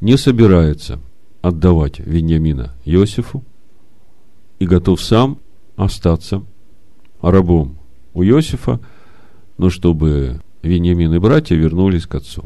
не 0.00 0.16
собирается 0.16 1.00
отдавать 1.42 1.98
Вениамина 1.98 2.74
Иосифу 2.84 3.44
и 4.58 4.66
готов 4.66 5.02
сам 5.02 5.38
остаться 5.76 6.42
рабом 7.20 7.78
у 8.14 8.22
Иосифа, 8.22 8.80
но 9.58 9.70
чтобы 9.70 10.40
Вениамин 10.62 11.14
и 11.14 11.18
братья 11.18 11.54
вернулись 11.54 12.06
к 12.06 12.14
отцу. 12.14 12.44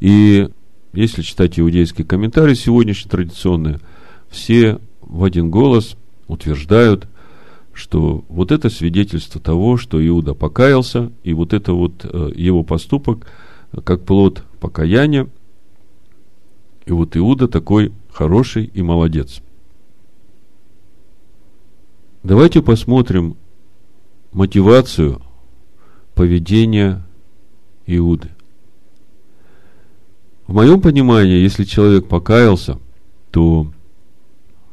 И 0.00 0.48
если 0.92 1.22
читать 1.22 1.58
иудейские 1.58 2.06
комментарии 2.06 2.54
сегодняшние 2.54 3.10
традиционные, 3.10 3.80
все 4.28 4.78
в 5.00 5.24
один 5.24 5.50
голос 5.50 5.96
утверждают, 6.26 7.08
что 7.72 8.24
вот 8.28 8.52
это 8.52 8.70
свидетельство 8.70 9.40
того, 9.40 9.76
что 9.76 10.04
Иуда 10.04 10.34
покаялся, 10.34 11.12
и 11.22 11.32
вот 11.32 11.52
это 11.52 11.72
вот 11.72 12.04
э, 12.04 12.32
его 12.34 12.64
поступок, 12.64 13.26
как 13.84 14.04
плод 14.04 14.42
покаяния, 14.60 15.28
и 16.86 16.92
вот 16.92 17.16
Иуда 17.16 17.48
такой 17.48 17.92
хороший 18.10 18.64
и 18.64 18.82
молодец. 18.82 19.40
Давайте 22.28 22.60
посмотрим 22.60 23.38
мотивацию 24.32 25.22
поведения 26.14 27.02
Иуды. 27.86 28.28
В 30.46 30.52
моем 30.52 30.82
понимании, 30.82 31.40
если 31.40 31.64
человек 31.64 32.06
покаялся, 32.06 32.78
то 33.30 33.72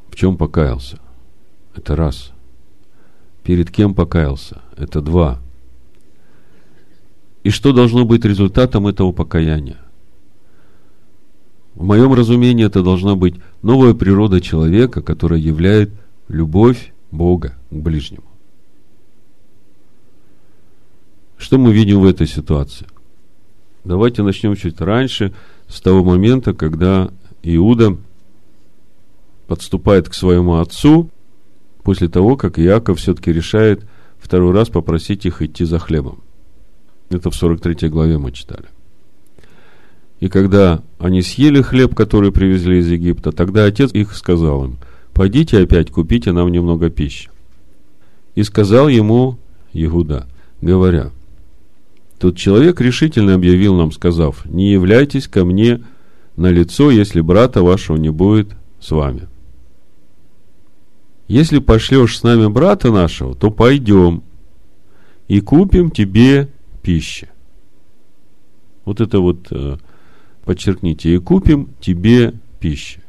в 0.09 0.15
чем 0.17 0.35
покаялся? 0.35 0.99
Это 1.73 1.95
раз. 1.95 2.33
Перед 3.45 3.71
кем 3.71 3.93
покаялся? 3.93 4.61
Это 4.75 4.99
два. 4.99 5.39
И 7.45 7.51
что 7.51 7.71
должно 7.71 8.03
быть 8.03 8.25
результатом 8.25 8.85
этого 8.85 9.13
покаяния? 9.13 9.79
В 11.73 11.85
моем 11.85 12.13
разумении 12.13 12.65
это 12.65 12.83
должна 12.83 13.15
быть 13.15 13.35
новая 13.61 13.93
природа 13.93 14.41
человека, 14.41 15.01
которая 15.01 15.39
являет 15.39 15.91
любовь 16.27 16.91
Бога 17.15 17.55
к 17.69 17.75
ближнему. 17.75 18.25
Что 21.37 21.57
мы 21.57 21.73
видим 21.73 22.01
в 22.01 22.05
этой 22.05 22.27
ситуации? 22.27 22.87
Давайте 23.83 24.23
начнем 24.23 24.55
чуть 24.55 24.81
раньше, 24.81 25.33
с 25.67 25.81
того 25.81 26.03
момента, 26.03 26.53
когда 26.53 27.11
Иуда 27.43 27.97
подступает 29.47 30.09
к 30.09 30.13
своему 30.13 30.55
отцу, 30.55 31.09
после 31.83 32.09
того, 32.09 32.35
как 32.35 32.57
Иаков 32.57 32.99
все-таки 32.99 33.31
решает 33.31 33.85
второй 34.17 34.53
раз 34.53 34.69
попросить 34.69 35.25
их 35.25 35.41
идти 35.41 35.65
за 35.65 35.77
хлебом. 35.77 36.23
Это 37.09 37.29
в 37.29 37.35
43 37.35 37.89
главе 37.89 38.17
мы 38.17 38.31
читали. 38.31 38.65
И 40.19 40.29
когда 40.29 40.81
они 40.97 41.21
съели 41.21 41.61
хлеб, 41.61 41.93
который 41.93 42.31
привезли 42.31 42.79
из 42.79 42.89
Египта, 42.89 43.31
тогда 43.31 43.65
отец 43.65 43.93
их 43.93 44.15
сказал 44.15 44.65
им, 44.65 44.77
пойдите 45.15 45.57
опять 45.57 45.89
купите 45.89 46.31
нам 46.31 46.51
немного 46.51 46.91
пищи. 46.91 47.31
И 48.35 48.43
сказал 48.43 48.89
ему 48.89 49.39
Иуда, 49.73 50.27
говоря, 50.61 51.11
Тут 52.19 52.37
человек 52.37 52.79
решительно 52.79 53.33
объявил 53.33 53.75
нам, 53.75 53.91
сказав, 53.91 54.45
не 54.45 54.71
являйтесь 54.71 55.27
ко 55.27 55.43
мне 55.43 55.83
на 56.37 56.49
лицо, 56.49 56.89
если 56.89 57.21
брата 57.21 57.61
вашего 57.61 57.97
не 57.97 58.09
будет 58.09 58.55
с 58.79 58.91
вами. 58.91 59.27
Если 61.27 61.59
пошлешь 61.59 62.17
с 62.17 62.23
нами 62.23 62.47
брата 62.47 62.91
нашего, 62.91 63.35
то 63.35 63.51
пойдем 63.51 64.23
и 65.27 65.41
купим 65.41 65.91
тебе 65.91 66.49
пищи. 66.83 67.29
Вот 68.85 69.01
это 69.01 69.19
вот 69.19 69.47
э, 69.51 69.77
подчеркните, 70.45 71.15
и 71.15 71.17
купим 71.17 71.69
тебе 71.81 72.33
пищи. 72.59 73.01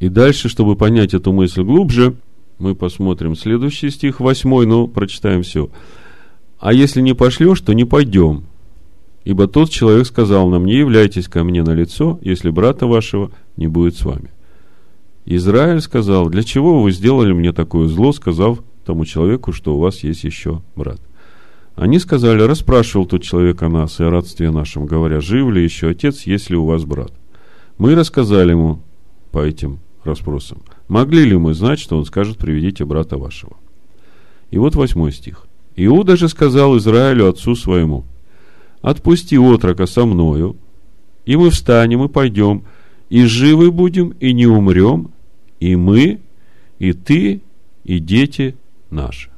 И 0.00 0.08
дальше, 0.08 0.48
чтобы 0.48 0.76
понять 0.76 1.12
эту 1.12 1.30
мысль 1.30 1.62
глубже, 1.62 2.16
мы 2.58 2.74
посмотрим 2.74 3.36
следующий 3.36 3.90
стих, 3.90 4.18
восьмой, 4.18 4.66
но 4.66 4.86
прочитаем 4.86 5.42
все. 5.42 5.70
А 6.58 6.72
если 6.72 7.02
не 7.02 7.14
пошлешь, 7.14 7.60
то 7.60 7.74
не 7.74 7.84
пойдем. 7.84 8.44
Ибо 9.24 9.46
тот 9.46 9.68
человек 9.68 10.06
сказал 10.06 10.48
нам, 10.48 10.64
не 10.64 10.74
являйтесь 10.74 11.28
ко 11.28 11.44
мне 11.44 11.62
на 11.62 11.72
лицо, 11.72 12.18
если 12.22 12.48
брата 12.48 12.86
вашего 12.86 13.30
не 13.56 13.68
будет 13.68 13.96
с 13.96 14.04
вами. 14.04 14.30
Израиль 15.26 15.82
сказал, 15.82 16.30
для 16.30 16.42
чего 16.42 16.82
вы 16.82 16.92
сделали 16.92 17.32
мне 17.32 17.52
такое 17.52 17.86
зло, 17.86 18.12
сказав 18.12 18.60
тому 18.86 19.04
человеку, 19.04 19.52
что 19.52 19.76
у 19.76 19.78
вас 19.78 20.02
есть 20.02 20.24
еще 20.24 20.62
брат. 20.76 21.00
Они 21.76 21.98
сказали, 21.98 22.40
расспрашивал 22.40 23.04
тот 23.04 23.22
человек 23.22 23.62
о 23.62 23.68
нас 23.68 24.00
и 24.00 24.04
о 24.04 24.10
родстве 24.10 24.50
нашем, 24.50 24.86
говоря, 24.86 25.20
жив 25.20 25.50
ли 25.50 25.62
еще 25.62 25.88
отец, 25.88 26.22
есть 26.22 26.48
ли 26.48 26.56
у 26.56 26.64
вас 26.64 26.84
брат. 26.84 27.12
Мы 27.76 27.94
рассказали 27.94 28.52
ему 28.52 28.80
по 29.30 29.44
этим 29.44 29.78
расспросам. 30.04 30.62
Могли 30.88 31.24
ли 31.24 31.36
мы 31.36 31.54
знать, 31.54 31.78
что 31.78 31.96
он 31.96 32.04
скажет, 32.04 32.38
приведите 32.38 32.84
брата 32.84 33.18
вашего. 33.18 33.56
И 34.50 34.58
вот 34.58 34.74
восьмой 34.74 35.12
стих. 35.12 35.46
Иуда 35.76 36.16
же 36.16 36.28
сказал 36.28 36.76
Израилю, 36.78 37.28
отцу 37.28 37.54
своему, 37.54 38.04
«Отпусти 38.82 39.38
отрока 39.38 39.86
со 39.86 40.06
мною, 40.06 40.56
и 41.26 41.36
мы 41.36 41.50
встанем 41.50 42.02
и 42.04 42.08
пойдем, 42.08 42.64
и 43.08 43.24
живы 43.24 43.70
будем, 43.70 44.10
и 44.20 44.32
не 44.32 44.46
умрем, 44.46 45.10
и 45.60 45.76
мы, 45.76 46.20
и 46.78 46.92
ты, 46.92 47.42
и 47.84 47.98
дети 47.98 48.56
наши». 48.90 49.30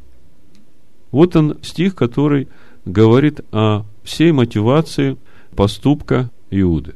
Вот 1.11 1.37
он 1.37 1.59
стих, 1.63 1.95
который 1.95 2.49
говорит 2.85 3.41
о 3.53 3.85
всей 4.03 4.33
мотивации 4.33 5.17
поступка 5.55 6.31
Иуды. 6.51 6.95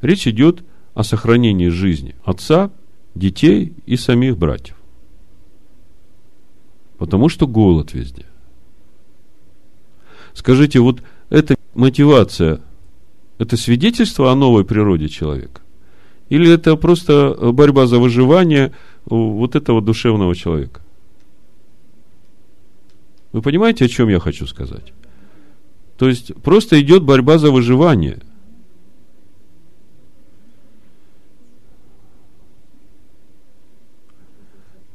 Речь 0.00 0.26
идет 0.26 0.62
о 0.94 1.04
сохранении 1.04 1.68
жизни 1.68 2.14
отца, 2.24 2.70
детей 3.14 3.74
и 3.86 3.96
самих 3.96 4.36
братьев. 4.36 4.76
Потому 6.98 7.28
что 7.28 7.46
голод 7.46 7.92
везде. 7.94 8.26
Скажите, 10.34 10.80
вот 10.80 11.02
эта 11.30 11.56
мотивация, 11.74 12.60
это 13.38 13.56
свидетельство 13.56 14.30
о 14.30 14.34
новой 14.34 14.64
природе 14.64 15.08
человека? 15.08 15.60
Или 16.28 16.50
это 16.50 16.76
просто 16.76 17.36
борьба 17.52 17.86
за 17.86 17.98
выживание 17.98 18.72
вот 19.04 19.56
этого 19.56 19.82
душевного 19.82 20.34
человека? 20.34 20.80
Вы 23.32 23.42
понимаете, 23.42 23.86
о 23.86 23.88
чем 23.88 24.08
я 24.08 24.20
хочу 24.20 24.46
сказать? 24.46 24.92
То 25.98 26.08
есть 26.08 26.34
просто 26.42 26.80
идет 26.80 27.02
борьба 27.02 27.38
за 27.38 27.50
выживание. 27.50 28.20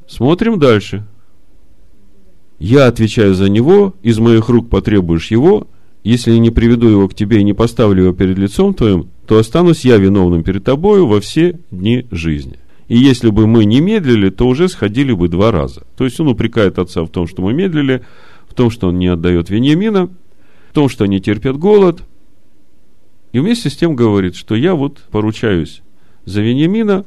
Смотрим 0.08 0.58
дальше. 0.58 1.06
Я 2.58 2.86
отвечаю 2.86 3.34
за 3.34 3.48
него, 3.48 3.94
из 4.02 4.18
моих 4.18 4.48
рук 4.48 4.68
потребуешь 4.68 5.30
его, 5.30 5.68
если 6.02 6.32
не 6.38 6.50
приведу 6.50 6.88
его 6.88 7.08
к 7.08 7.14
тебе 7.14 7.40
и 7.40 7.44
не 7.44 7.52
поставлю 7.52 8.04
его 8.04 8.14
перед 8.14 8.38
лицом 8.38 8.72
твоим, 8.72 9.08
то 9.26 9.38
останусь 9.38 9.84
я 9.84 9.98
виновным 9.98 10.42
перед 10.42 10.64
тобою 10.64 11.06
во 11.06 11.20
все 11.20 11.60
дни 11.70 12.06
жизни. 12.10 12.58
И 12.88 12.96
если 12.96 13.28
бы 13.28 13.46
мы 13.46 13.66
не 13.66 13.80
медлили, 13.80 14.30
то 14.30 14.48
уже 14.48 14.68
сходили 14.68 15.12
бы 15.12 15.28
два 15.28 15.52
раза. 15.52 15.82
То 15.96 16.04
есть 16.04 16.18
он 16.18 16.28
упрекает 16.28 16.78
отца 16.78 17.04
в 17.04 17.10
том, 17.10 17.28
что 17.28 17.42
мы 17.42 17.52
медлили, 17.52 18.02
в 18.48 18.54
том, 18.54 18.70
что 18.70 18.88
он 18.88 18.98
не 18.98 19.08
отдает 19.08 19.50
Вениамина, 19.50 20.06
в 20.06 20.72
том, 20.72 20.88
что 20.88 21.04
они 21.04 21.20
терпят 21.20 21.58
голод. 21.58 22.02
И 23.32 23.40
вместе 23.40 23.68
с 23.68 23.76
тем 23.76 23.94
говорит, 23.94 24.34
что 24.36 24.54
я 24.54 24.74
вот 24.74 25.04
поручаюсь 25.10 25.82
за 26.24 26.40
Вениамина, 26.40 27.04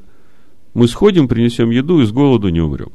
мы 0.74 0.88
сходим, 0.88 1.28
принесем 1.28 1.70
еду 1.70 2.02
и 2.02 2.06
с 2.06 2.12
голоду 2.12 2.50
не 2.50 2.62
умрем. 2.62 2.92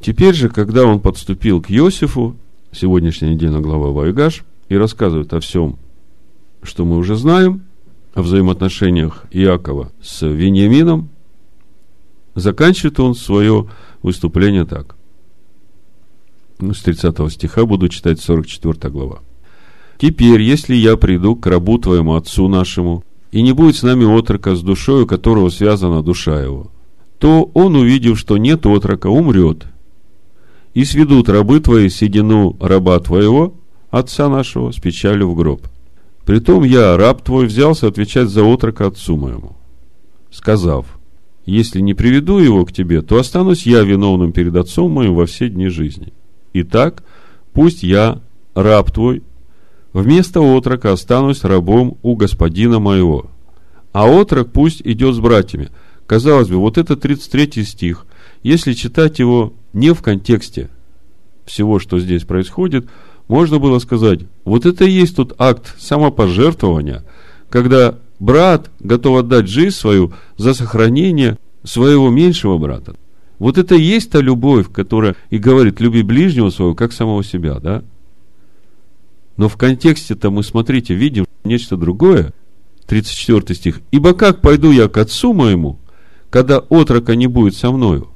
Теперь 0.00 0.34
же, 0.34 0.48
когда 0.48 0.84
он 0.84 1.00
подступил 1.00 1.60
к 1.60 1.70
Иосифу, 1.70 2.36
сегодняшняя 2.72 3.34
недельная 3.34 3.60
глава 3.60 3.90
Вайгаш, 3.90 4.44
и 4.68 4.76
рассказывает 4.76 5.32
о 5.32 5.40
всем, 5.40 5.78
что 6.62 6.84
мы 6.84 6.96
уже 6.96 7.16
знаем, 7.16 7.64
о 8.14 8.22
взаимоотношениях 8.22 9.24
Иакова 9.30 9.92
с 10.02 10.26
Вениамином, 10.26 11.08
заканчивает 12.34 12.98
он 13.00 13.14
свое 13.14 13.68
выступление 14.02 14.64
так. 14.64 14.96
С 16.60 16.82
30 16.82 17.32
стиха 17.32 17.64
буду 17.64 17.88
читать 17.88 18.20
44 18.20 18.92
глава. 18.92 19.20
«Теперь, 19.98 20.40
если 20.40 20.74
я 20.74 20.96
приду 20.96 21.36
к 21.36 21.46
рабу 21.46 21.78
твоему 21.78 22.14
отцу 22.14 22.48
нашему, 22.48 23.04
и 23.32 23.42
не 23.42 23.52
будет 23.52 23.76
с 23.76 23.82
нами 23.82 24.04
отрока, 24.04 24.56
с 24.56 24.62
душою 24.62 25.06
которого 25.06 25.50
связана 25.50 26.02
душа 26.02 26.40
его, 26.42 26.70
то 27.18 27.50
он, 27.54 27.76
увидев, 27.76 28.18
что 28.18 28.38
нет 28.38 28.66
отрока, 28.66 29.08
умрет, 29.08 29.66
и 30.74 30.84
сведут 30.84 31.28
рабы 31.28 31.60
твои 31.60 31.88
седину 31.88 32.56
раба 32.60 32.98
твоего, 33.00 33.54
отца 33.90 34.28
нашего, 34.28 34.70
с 34.70 34.76
печалью 34.76 35.30
в 35.30 35.34
гроб. 35.34 35.66
Притом 36.24 36.64
я, 36.64 36.96
раб 36.96 37.22
твой, 37.22 37.46
взялся 37.46 37.88
отвечать 37.88 38.28
за 38.28 38.44
отрока 38.44 38.86
отцу 38.86 39.16
моему, 39.16 39.56
сказав, 40.30 40.86
если 41.44 41.80
не 41.80 41.94
приведу 41.94 42.38
его 42.38 42.64
к 42.64 42.72
тебе, 42.72 43.02
то 43.02 43.18
останусь 43.18 43.66
я 43.66 43.82
виновным 43.82 44.32
перед 44.32 44.54
отцом 44.54 44.92
моим 44.92 45.14
во 45.14 45.26
все 45.26 45.48
дни 45.48 45.68
жизни. 45.68 46.12
Итак, 46.52 47.02
пусть 47.52 47.82
я, 47.82 48.20
раб 48.54 48.90
твой, 48.92 49.22
Вместо 49.92 50.40
отрока 50.40 50.92
останусь 50.92 51.44
рабом 51.44 51.98
у 52.02 52.14
господина 52.14 52.78
моего. 52.78 53.26
А 53.92 54.06
отрок 54.06 54.52
пусть 54.52 54.82
идет 54.82 55.14
с 55.14 55.18
братьями. 55.18 55.70
Казалось 56.06 56.48
бы, 56.48 56.56
вот 56.56 56.78
это 56.78 56.96
33 56.96 57.64
стих. 57.64 58.06
Если 58.42 58.72
читать 58.72 59.18
его 59.18 59.52
не 59.72 59.92
в 59.92 60.02
контексте 60.02 60.70
всего, 61.44 61.78
что 61.78 61.98
здесь 61.98 62.24
происходит, 62.24 62.88
можно 63.26 63.58
было 63.58 63.78
сказать, 63.78 64.20
вот 64.44 64.66
это 64.66 64.84
и 64.84 64.90
есть 64.90 65.16
тот 65.16 65.34
акт 65.38 65.74
самопожертвования, 65.78 67.04
когда 67.48 67.96
брат 68.18 68.70
готов 68.80 69.18
отдать 69.18 69.48
жизнь 69.48 69.76
свою 69.76 70.12
за 70.36 70.54
сохранение 70.54 71.38
своего 71.64 72.10
меньшего 72.10 72.58
брата. 72.58 72.96
Вот 73.38 73.58
это 73.58 73.74
и 73.74 73.82
есть 73.82 74.10
та 74.10 74.20
любовь, 74.20 74.70
которая 74.72 75.16
и 75.30 75.38
говорит, 75.38 75.80
люби 75.80 76.02
ближнего 76.02 76.50
своего, 76.50 76.74
как 76.74 76.92
самого 76.92 77.24
себя, 77.24 77.58
да? 77.58 77.82
Но 79.40 79.48
в 79.48 79.56
контексте-то 79.56 80.30
мы, 80.30 80.42
смотрите, 80.42 80.92
видим 80.92 81.24
нечто 81.44 81.78
другое. 81.78 82.34
34 82.86 83.54
стих. 83.56 83.80
«Ибо 83.90 84.12
как 84.12 84.42
пойду 84.42 84.70
я 84.70 84.86
к 84.86 84.98
отцу 84.98 85.32
моему, 85.32 85.78
когда 86.28 86.58
отрока 86.58 87.16
не 87.16 87.26
будет 87.26 87.56
со 87.56 87.70
мною? 87.70 88.08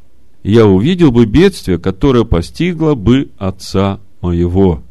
Я 0.42 0.66
увидел 0.66 1.12
бы 1.12 1.24
бедствие, 1.24 1.78
которое 1.78 2.24
постигло 2.24 2.94
бы 2.94 3.30
отца 3.38 4.00
моего». 4.20 4.82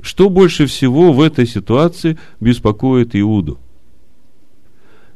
Что 0.00 0.30
больше 0.30 0.64
всего 0.64 1.12
в 1.12 1.20
этой 1.20 1.46
ситуации 1.46 2.16
беспокоит 2.40 3.14
Иуду? 3.14 3.58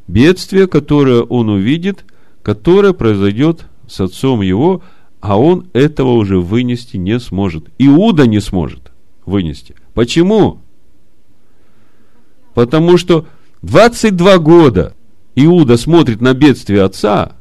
Бедствие, 0.07 0.67
которое 0.67 1.23
он 1.23 1.49
увидит, 1.49 2.05
которое 2.43 2.93
произойдет 2.93 3.65
с 3.89 3.99
отцом 3.99 4.43
его, 4.43 4.83
а 5.23 5.41
он 5.41 5.69
этого 5.73 6.11
уже 6.11 6.39
вынести 6.39 6.99
не 6.99 7.19
сможет. 7.19 7.71
Иуда 7.79 8.27
не 8.27 8.41
сможет 8.41 8.93
вынести. 9.27 9.75
Почему? 9.93 10.61
Потому 12.55 12.97
что 12.97 13.27
22 13.63 14.39
года 14.39 14.95
Иуда 15.35 15.77
смотрит 15.77 16.23
на 16.23 16.33
бедствие 16.33 16.83
отца, 16.83 17.37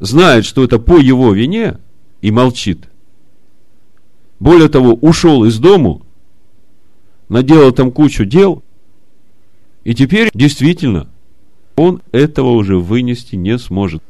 знает, 0.00 0.44
что 0.44 0.62
это 0.62 0.78
по 0.78 0.98
его 0.98 1.32
вине, 1.32 1.78
и 2.20 2.30
молчит. 2.30 2.88
Более 4.40 4.68
того, 4.68 4.92
ушел 4.94 5.44
из 5.44 5.58
дому, 5.58 6.04
наделал 7.28 7.72
там 7.72 7.90
кучу 7.90 8.24
дел, 8.24 8.62
и 9.84 9.94
теперь 9.94 10.30
действительно 10.34 11.08
он 11.76 12.02
этого 12.12 12.50
уже 12.50 12.76
вынести 12.76 13.36
не 13.36 13.58
сможет. 13.58 14.02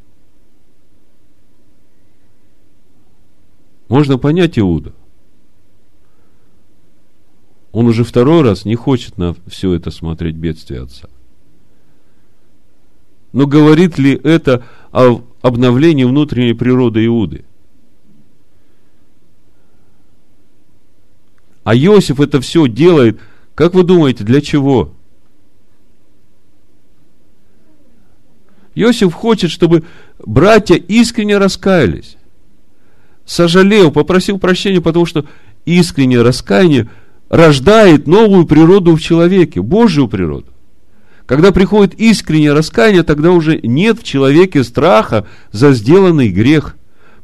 Можно 3.88 4.18
понять 4.18 4.58
Иуда– 4.58 4.92
он 7.76 7.88
уже 7.88 8.04
второй 8.04 8.40
раз 8.40 8.64
не 8.64 8.74
хочет 8.74 9.18
на 9.18 9.36
все 9.46 9.74
это 9.74 9.90
смотреть 9.90 10.34
бедствие 10.34 10.84
отца. 10.84 11.10
Но 13.34 13.46
говорит 13.46 13.98
ли 13.98 14.18
это 14.24 14.64
о 14.92 15.20
обновлении 15.42 16.04
внутренней 16.04 16.54
природы 16.54 17.04
Иуды? 17.04 17.44
А 21.64 21.76
Иосиф 21.76 22.18
это 22.18 22.40
все 22.40 22.66
делает, 22.66 23.20
как 23.54 23.74
вы 23.74 23.84
думаете, 23.84 24.24
для 24.24 24.40
чего? 24.40 24.94
Иосиф 28.74 29.12
хочет, 29.12 29.50
чтобы 29.50 29.84
братья 30.24 30.76
искренне 30.76 31.36
раскаялись. 31.36 32.16
Сожалел, 33.26 33.92
попросил 33.92 34.38
прощения, 34.38 34.80
потому 34.80 35.04
что 35.04 35.26
искреннее 35.66 36.22
раскаяние– 36.22 36.88
рождает 37.28 38.06
новую 38.06 38.46
природу 38.46 38.96
в 38.96 39.00
человеке, 39.00 39.60
Божью 39.60 40.08
природу. 40.08 40.46
Когда 41.26 41.50
приходит 41.50 41.94
искреннее 41.94 42.52
раскаяние, 42.52 43.02
тогда 43.02 43.32
уже 43.32 43.58
нет 43.62 43.98
в 43.98 44.04
человеке 44.04 44.62
страха 44.62 45.26
за 45.50 45.72
сделанный 45.72 46.28
грех. 46.28 46.76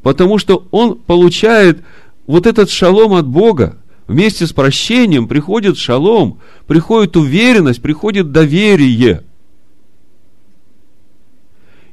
Потому 0.02 0.38
что 0.38 0.66
он 0.72 0.96
получает 0.96 1.82
вот 2.26 2.46
этот 2.46 2.68
шалом 2.68 3.14
от 3.14 3.26
Бога. 3.26 3.78
Вместе 4.08 4.48
с 4.48 4.52
прощением 4.52 5.28
приходит 5.28 5.78
шалом, 5.78 6.40
приходит 6.66 7.16
уверенность, 7.16 7.80
приходит 7.80 8.32
доверие. 8.32 9.22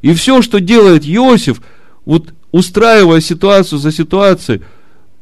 И 0.02 0.14
все, 0.14 0.42
что 0.42 0.60
делает 0.60 1.04
Иосиф, 1.06 1.62
вот 2.06 2.34
устраивая 2.52 3.22
ситуацию 3.22 3.78
за 3.78 3.92
ситуацией, 3.92 4.62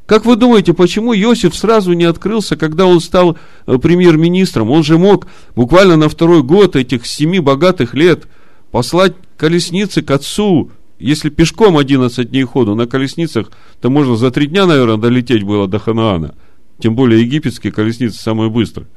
как 0.08 0.24
вы 0.24 0.38
думаете, 0.38 0.74
почему 0.74 1.14
Иосиф 1.14 1.54
сразу 1.54 1.92
не 1.92 2.06
открылся, 2.06 2.56
когда 2.56 2.86
он 2.86 3.02
стал 3.02 3.38
э, 3.66 3.78
премьер-министром? 3.78 4.72
Он 4.72 4.82
же 4.82 4.98
мог 4.98 5.28
буквально 5.54 5.98
на 5.98 6.08
второй 6.08 6.44
год 6.44 6.78
этих 6.78 7.06
семи 7.06 7.40
богатых 7.40 7.94
лет 7.94 8.26
послать 8.72 9.16
колесницы 9.36 10.02
к 10.02 10.10
отцу, 10.10 10.72
если 10.98 11.30
пешком 11.30 11.78
11 11.78 12.32
дней 12.32 12.44
ходу, 12.44 12.74
на 12.74 12.88
колесницах, 12.88 13.52
то 13.82 13.90
можно 13.90 14.16
за 14.16 14.32
три 14.32 14.48
дня, 14.48 14.66
наверное, 14.66 14.96
долететь 14.96 15.44
было 15.44 15.68
до 15.68 15.78
Ханаана. 15.78 16.36
Тем 16.80 16.96
более 16.96 17.22
египетские 17.22 17.74
колесницы 17.74 18.18
самые 18.18 18.50
быстрые. 18.50 18.88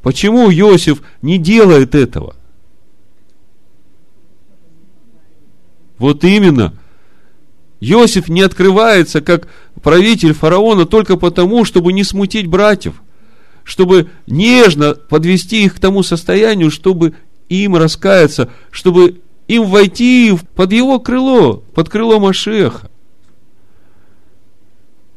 Почему 0.00 0.48
Иосиф 0.48 1.02
не 1.22 1.38
делает 1.38 1.96
этого? 1.96 2.36
Вот 5.98 6.22
именно– 6.22 6.72
Иосиф 7.80 8.28
не 8.28 8.42
открывается 8.42 9.20
как 9.20 9.48
правитель 9.82 10.32
фараона 10.32 10.86
только 10.86 11.16
потому, 11.16 11.64
чтобы 11.64 11.92
не 11.92 12.04
смутить 12.04 12.46
братьев, 12.46 13.02
чтобы 13.64 14.10
нежно 14.26 14.94
подвести 14.94 15.64
их 15.64 15.74
к 15.74 15.80
тому 15.80 16.02
состоянию, 16.02 16.70
чтобы 16.70 17.14
им 17.48 17.76
раскаяться, 17.76 18.50
чтобы 18.70 19.20
им 19.46 19.64
войти 19.64 20.36
под 20.54 20.72
его 20.72 20.98
крыло, 20.98 21.62
под 21.74 21.88
крыло 21.88 22.18
Машеха. 22.18 22.90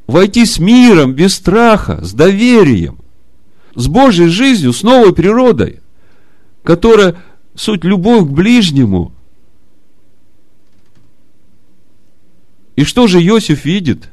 Войти 0.08 0.46
с 0.46 0.60
миром, 0.60 1.14
без 1.14 1.36
страха, 1.36 2.04
с 2.04 2.14
доверием, 2.14 3.00
с 3.76 3.88
Божьей 3.88 4.28
жизнью, 4.28 4.74
с 4.74 4.84
новой 4.84 5.14
природой, 5.14 5.80
которая 6.64 7.16
суть 7.56 7.84
любовь 7.84 8.28
к 8.28 8.32
ближнему– 8.32 9.14
И 12.80 12.86
что 12.86 13.08
же 13.08 13.20
Иосиф 13.22 13.66
видит? 13.66 14.10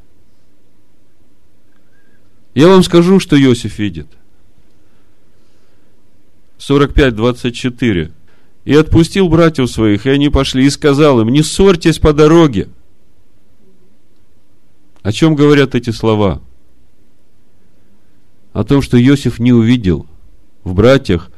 Я 2.53 2.67
вам 2.67 2.83
скажу, 2.83 3.21
что 3.21 3.41
Иосиф 3.41 3.79
видит. 3.79 4.09
45-24. 6.59 8.11
И 8.65 8.75
отпустил 8.75 9.29
братьев 9.29 9.71
своих, 9.71 10.05
и 10.05 10.11
они 10.11 10.31
пошли, 10.31 10.67
и 10.67 10.71
сказал 10.71 11.21
им, 11.21 11.29
не 11.29 11.45
ссорьтесь 11.45 12.01
по 12.01 12.13
дороге. 12.13 12.69
О 15.03 15.13
чем 15.13 15.37
говорят 15.37 15.77
эти 15.77 15.91
слова? 15.91 16.43
О 18.53 18.65
том, 18.65 18.83
что 18.83 19.01
Иосиф 19.01 19.39
не 19.39 19.53
увидел 19.53 20.09
в 20.65 20.75
братьях 20.75 21.31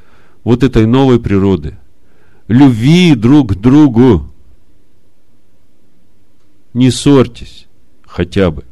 вот 0.45 0.63
этой 0.63 0.87
новой 0.87 1.21
природы. 1.21 1.77
Любви 2.47 3.15
друг 3.15 3.53
к 3.53 3.55
другу 3.57 4.28
не 6.75 6.91
ссорьтесь 6.91 7.67
хотя 8.07 8.51
бы. 8.51 8.65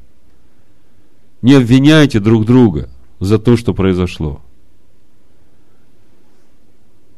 Не 1.42 1.54
обвиняйте 1.54 2.20
друг 2.20 2.44
друга 2.44 2.88
за 3.20 3.38
то, 3.38 3.56
что 3.56 3.74
произошло. 3.74 4.42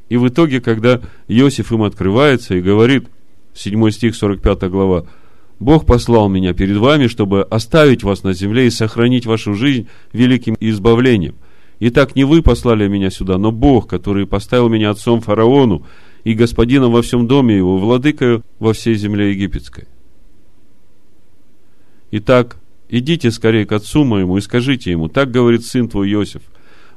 И 0.09 0.17
в 0.17 0.29
итоге, 0.29 0.61
когда 0.61 1.01
Иосиф 1.29 1.73
им 1.73 1.83
открывается 1.83 2.55
и 2.55 2.62
говорит, 2.62 3.09
7 3.55 3.91
стих, 3.91 4.14
45 4.14 4.71
глава, 4.71 5.05
Бог 5.61 5.87
послал 5.87 6.29
меня 6.29 6.55
перед 6.55 6.77
вами, 6.77 7.09
чтобы 7.09 7.43
оставить 7.43 8.05
вас 8.05 8.23
на 8.23 8.33
земле 8.33 8.67
и 8.67 8.71
сохранить 8.71 9.27
вашу 9.27 9.55
жизнь 9.55 9.88
великим 10.12 10.57
избавлением. 10.61 11.35
И 11.79 11.91
так 11.91 12.17
не 12.17 12.25
вы 12.25 12.43
послали 12.43 12.88
меня 12.88 13.11
сюда, 13.11 13.38
но 13.38 13.53
Бог, 13.53 13.88
который 13.88 14.27
поставил 14.27 14.69
меня 14.69 14.91
отцом 14.91 15.21
фараону 15.21 15.85
и 16.25 16.35
господином 16.35 16.93
во 16.93 17.03
всем 17.03 17.27
доме 17.27 17.57
его, 17.57 17.79
владыкою 17.79 18.45
во 18.59 18.73
всей 18.73 18.95
земле 18.95 19.31
египетской. 19.31 19.87
Итак, 22.11 22.57
идите 22.88 23.31
скорее 23.31 23.66
к 23.66 23.73
отцу 23.73 24.05
моему 24.05 24.38
и 24.38 24.40
скажите 24.40 24.90
ему, 24.90 25.09
так 25.09 25.31
говорит 25.31 25.64
сын 25.64 25.88
твой 25.88 26.11
Иосиф, 26.12 26.42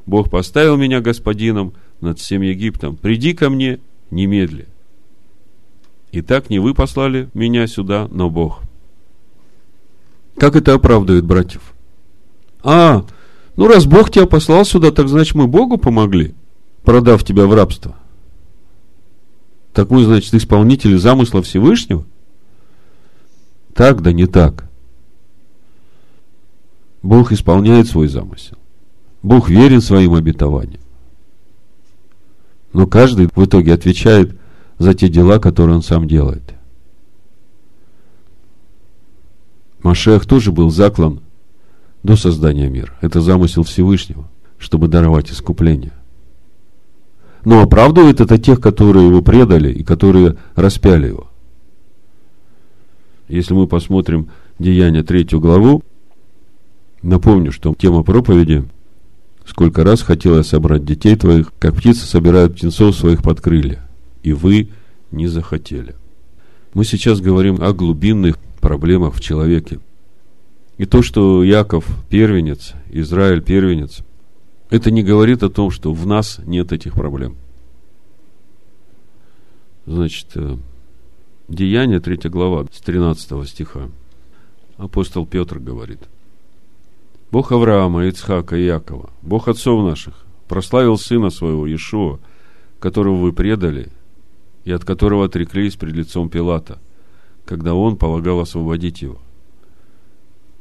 Бог 0.05 0.29
поставил 0.29 0.77
меня 0.77 1.01
господином 1.01 1.73
над 1.99 2.19
всем 2.19 2.41
Египтом, 2.41 2.95
приди 2.95 3.33
ко 3.33 3.49
мне 3.49 3.79
немедли. 4.09 4.67
И 6.11 6.21
так 6.21 6.49
не 6.49 6.59
вы 6.59 6.73
послали 6.73 7.29
меня 7.33 7.67
сюда, 7.67 8.07
но 8.11 8.29
Бог. 8.29 8.61
Как 10.37 10.55
это 10.55 10.73
оправдывает 10.73 11.25
братьев? 11.25 11.73
А, 12.63 13.05
ну 13.55 13.67
раз 13.67 13.85
Бог 13.85 14.11
тебя 14.11 14.25
послал 14.25 14.65
сюда, 14.65 14.91
так 14.91 15.07
значит 15.07 15.35
мы 15.35 15.47
Богу 15.47 15.77
помогли, 15.77 16.33
продав 16.83 17.23
тебя 17.23 17.45
в 17.45 17.53
рабство. 17.53 17.95
Так 19.73 19.89
мы, 19.89 20.03
значит, 20.03 20.33
исполнители 20.33 20.95
замысла 20.95 21.41
Всевышнего? 21.41 22.05
Так 23.73 24.01
да 24.01 24.11
не 24.11 24.25
так. 24.25 24.70
Бог 27.01 27.31
исполняет 27.31 27.87
свой 27.87 28.07
замысел. 28.07 28.57
Бог 29.23 29.49
верен 29.49 29.81
своим 29.81 30.13
обетованиям. 30.13 30.81
Но 32.73 32.87
каждый 32.87 33.27
в 33.27 33.45
итоге 33.45 33.73
отвечает 33.73 34.37
за 34.77 34.93
те 34.93 35.09
дела, 35.09 35.39
которые 35.39 35.75
он 35.75 35.83
сам 35.83 36.07
делает. 36.07 36.53
Машех 39.83 40.25
тоже 40.25 40.51
был 40.51 40.69
заклан 40.69 41.21
до 42.03 42.15
создания 42.15 42.69
мира. 42.69 42.93
Это 43.01 43.19
замысел 43.19 43.63
Всевышнего, 43.63 44.29
чтобы 44.57 44.87
даровать 44.87 45.31
искупление. 45.31 45.93
Но 47.43 47.61
оправдывает 47.61 48.21
это 48.21 48.37
тех, 48.37 48.61
которые 48.61 49.07
его 49.07 49.21
предали 49.23 49.71
и 49.71 49.83
которые 49.83 50.37
распяли 50.55 51.07
его. 51.07 51.27
Если 53.27 53.53
мы 53.53 53.65
посмотрим 53.65 54.29
Деяния 54.59 55.03
третью 55.03 55.39
главу, 55.39 55.83
напомню, 57.01 57.51
что 57.51 57.73
тема 57.75 58.03
проповеди 58.03 58.65
Сколько 59.45 59.83
раз 59.83 60.01
хотел 60.01 60.37
я 60.37 60.43
собрать 60.43 60.85
детей 60.85 61.15
твоих, 61.15 61.51
как 61.59 61.75
птицы 61.75 62.05
собирают 62.05 62.55
птенцов 62.55 62.95
своих 62.95 63.23
под 63.23 63.41
крылья, 63.41 63.81
и 64.23 64.33
вы 64.33 64.69
не 65.11 65.27
захотели. 65.27 65.95
Мы 66.73 66.85
сейчас 66.85 67.19
говорим 67.19 67.61
о 67.61 67.73
глубинных 67.73 68.37
проблемах 68.61 69.15
в 69.15 69.19
человеке. 69.19 69.79
И 70.77 70.85
то, 70.85 71.01
что 71.01 71.43
Яков 71.43 71.85
первенец, 72.09 72.73
Израиль 72.89 73.41
первенец, 73.41 73.99
это 74.69 74.89
не 74.89 75.03
говорит 75.03 75.43
о 75.43 75.49
том, 75.49 75.69
что 75.69 75.93
в 75.93 76.07
нас 76.07 76.39
нет 76.45 76.71
этих 76.71 76.93
проблем. 76.93 77.35
Значит, 79.85 80.27
э, 80.35 80.55
Деяние, 81.49 81.99
3 81.99 82.29
глава, 82.29 82.67
с 82.71 82.79
13 82.79 83.45
стиха. 83.47 83.89
Апостол 84.77 85.25
Петр 85.25 85.59
говорит. 85.59 85.99
Бог 87.31 87.53
Авраама, 87.53 88.07
Ицхака 88.07 88.57
и 88.57 88.65
Якова, 88.65 89.09
Бог 89.21 89.47
отцов 89.47 89.85
наших, 89.87 90.25
прославил 90.49 90.97
Сына 90.97 91.29
Своего, 91.29 91.65
Иешуа, 91.65 92.19
которого 92.79 93.15
вы 93.15 93.31
предали, 93.31 93.87
и 94.65 94.71
от 94.71 94.83
которого 94.83 95.25
отреклись 95.25 95.77
пред 95.77 95.95
лицом 95.95 96.29
Пилата, 96.29 96.79
когда 97.45 97.73
он 97.73 97.95
полагал 97.95 98.41
освободить 98.41 99.01
его. 99.01 99.19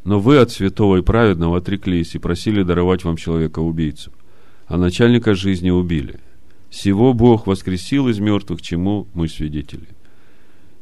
Но 0.04 0.20
вы 0.20 0.38
от 0.38 0.52
святого 0.52 0.98
и 0.98 1.02
праведного 1.02 1.58
отреклись 1.58 2.14
и 2.14 2.18
просили 2.18 2.62
даровать 2.62 3.04
вам 3.04 3.16
человека-убийцу, 3.16 4.12
а 4.66 4.76
начальника 4.76 5.34
жизни 5.34 5.70
убили. 5.70 6.20
Сего 6.70 7.12
Бог 7.14 7.48
воскресил 7.48 8.08
из 8.08 8.20
мертвых, 8.20 8.62
чему 8.62 9.08
мы 9.12 9.28
свидетели. 9.28 9.88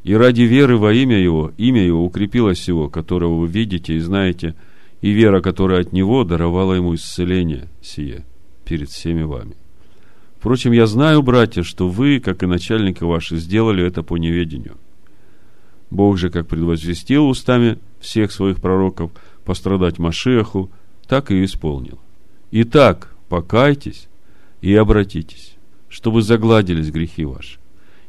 И 0.04 0.14
ради 0.14 0.42
веры 0.42 0.76
во 0.76 0.92
имя 0.92 1.18
Его, 1.18 1.52
имя 1.56 1.82
Его 1.82 2.04
укрепилось 2.04 2.58
всего, 2.58 2.90
которого 2.90 3.40
вы 3.40 3.48
видите 3.48 3.94
и 3.94 4.00
знаете, 4.00 4.54
и 5.00 5.10
вера, 5.10 5.40
которая 5.40 5.82
от 5.82 5.92
Него, 5.92 6.24
даровала 6.24 6.74
Ему 6.74 6.94
исцеление 6.94 7.68
сие 7.80 8.24
перед 8.64 8.90
всеми 8.90 9.22
вами. 9.22 9.56
Впрочем, 10.38 10.72
я 10.72 10.86
знаю, 10.86 11.22
братья, 11.22 11.62
что 11.62 11.88
вы, 11.88 12.20
как 12.20 12.42
и 12.42 12.46
начальники 12.46 13.02
ваши, 13.02 13.36
сделали 13.36 13.84
это 13.84 14.02
по 14.02 14.16
неведению. 14.16 14.76
Бог 15.90 16.18
же, 16.18 16.30
как 16.30 16.46
предвозвестил 16.46 17.28
устами 17.28 17.78
всех 17.98 18.30
своих 18.30 18.60
пророков 18.60 19.10
пострадать 19.44 19.98
Машеху, 19.98 20.70
так 21.08 21.30
и 21.30 21.44
исполнил. 21.44 21.98
Итак, 22.50 23.14
покайтесь 23.28 24.08
и 24.60 24.74
обратитесь, 24.74 25.56
чтобы 25.88 26.22
загладились 26.22 26.90
грехи 26.90 27.24
ваши. 27.24 27.58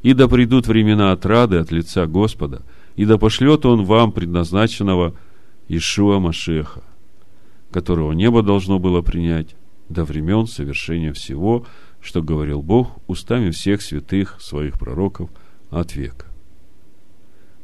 И 0.04 0.14
да 0.14 0.28
придут 0.28 0.68
времена 0.68 1.12
отрады 1.12 1.58
от 1.58 1.72
лица 1.72 2.06
Господа, 2.06 2.62
и 2.96 3.06
да 3.06 3.18
пошлет 3.18 3.66
Он 3.66 3.86
вам 3.86 4.12
предназначенного 4.12 5.16
Ишуа 5.70 6.18
Машеха, 6.18 6.82
которого 7.72 8.12
небо 8.14 8.42
должно 8.42 8.80
было 8.80 9.02
принять 9.04 9.56
до 9.88 10.04
времен 10.04 10.48
совершения 10.48 11.14
всего, 11.14 11.66
что 12.02 12.24
говорил 12.24 12.64
Бог 12.64 12.98
устами 13.08 13.52
всех 13.52 13.84
святых 13.84 14.42
своих 14.42 14.80
пророков 14.80 15.30
от 15.70 15.96
века. 15.96 16.26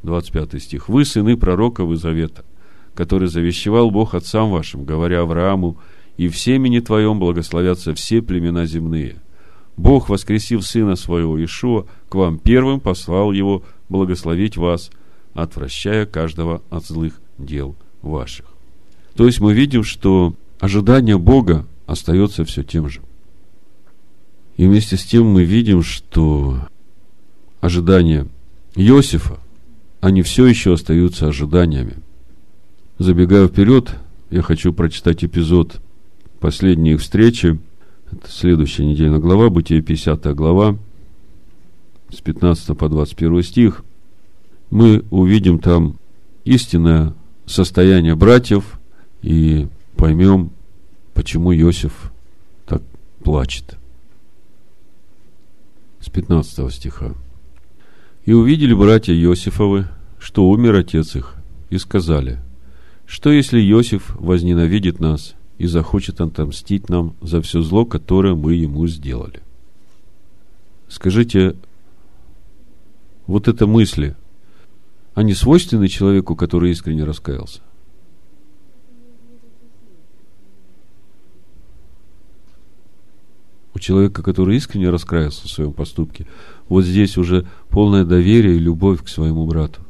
25 0.04 0.62
стих. 0.62 0.88
«Вы 0.88 1.04
сыны 1.04 1.36
пророков 1.36 1.90
и 1.90 1.96
завета, 1.96 2.44
который 2.94 3.26
завещевал 3.26 3.90
Бог 3.90 4.14
отцам 4.14 4.52
вашим, 4.52 4.84
говоря 4.84 5.22
Аврааму, 5.22 5.76
и 6.16 6.28
в 6.28 6.38
семени 6.38 6.78
твоем 6.78 7.18
благословятся 7.18 7.92
все 7.94 8.22
племена 8.22 8.66
земные. 8.66 9.16
Бог, 9.76 10.08
воскресив 10.08 10.64
сына 10.64 10.94
своего 10.94 11.44
Ишуа, 11.44 11.86
к 12.08 12.14
вам 12.14 12.38
первым 12.38 12.78
послал 12.78 13.32
его 13.32 13.64
благословить 13.88 14.56
вас, 14.56 14.92
отвращая 15.34 16.06
каждого 16.06 16.62
от 16.70 16.86
злых 16.86 17.20
дел 17.36 17.76
ваших». 18.02 18.46
То 19.14 19.26
есть 19.26 19.40
мы 19.40 19.54
видим, 19.54 19.82
что 19.82 20.34
ожидание 20.60 21.18
Бога 21.18 21.66
остается 21.86 22.44
все 22.44 22.62
тем 22.62 22.88
же. 22.88 23.00
И 24.56 24.66
вместе 24.66 24.96
с 24.96 25.04
тем 25.04 25.26
мы 25.26 25.44
видим, 25.44 25.82
что 25.82 26.68
ожидания 27.60 28.26
Иосифа, 28.74 29.38
они 30.00 30.22
все 30.22 30.46
еще 30.46 30.74
остаются 30.74 31.28
ожиданиями. 31.28 31.94
Забегая 32.98 33.48
вперед, 33.48 33.94
я 34.30 34.42
хочу 34.42 34.72
прочитать 34.72 35.24
эпизод 35.24 35.80
последней 36.40 36.92
их 36.92 37.00
встречи. 37.00 37.58
Это 38.10 38.30
следующая 38.30 38.84
недельная 38.84 39.18
глава, 39.18 39.50
Бытие 39.50 39.82
50 39.82 40.34
глава, 40.34 40.76
с 42.10 42.20
15 42.20 42.76
по 42.76 42.88
21 42.88 43.42
стих. 43.42 43.84
Мы 44.70 45.04
увидим 45.10 45.58
там 45.58 45.96
истинное 46.44 47.14
состояние 47.46 48.14
братьев 48.14 48.78
и 49.22 49.68
поймем, 49.96 50.50
почему 51.14 51.54
Иосиф 51.54 52.12
так 52.66 52.82
плачет 53.22 53.76
с 56.00 56.08
15 56.10 56.72
стиха. 56.72 57.14
«И 58.24 58.32
увидели 58.32 58.74
братья 58.74 59.14
Иосифовы, 59.14 59.86
что 60.18 60.48
умер 60.48 60.74
отец 60.74 61.16
их, 61.16 61.34
и 61.70 61.78
сказали, 61.78 62.40
что 63.06 63.30
если 63.30 63.60
Иосиф 63.60 64.14
возненавидит 64.18 65.00
нас 65.00 65.34
и 65.58 65.66
захочет 65.66 66.20
отомстить 66.20 66.88
нам 66.88 67.14
за 67.20 67.40
все 67.40 67.62
зло, 67.62 67.86
которое 67.86 68.34
мы 68.34 68.54
ему 68.54 68.86
сделали?» 68.86 69.40
Скажите, 70.88 71.56
вот 73.26 73.48
это 73.48 73.66
мысли, 73.66 74.14
они 75.16 75.34
свойственны 75.34 75.88
человеку, 75.88 76.36
который 76.36 76.70
искренне 76.70 77.02
раскаялся? 77.02 77.60
у 83.74 83.78
человека, 83.78 84.22
который 84.22 84.56
искренне 84.56 84.88
раскаялся 84.88 85.46
в 85.46 85.50
своем 85.50 85.74
поступке, 85.74 86.26
вот 86.66 86.86
здесь 86.86 87.18
уже 87.18 87.46
полное 87.68 88.06
доверие 88.06 88.56
и 88.56 88.58
любовь 88.58 89.04
к 89.04 89.08
своему 89.08 89.46
брату. 89.46 89.82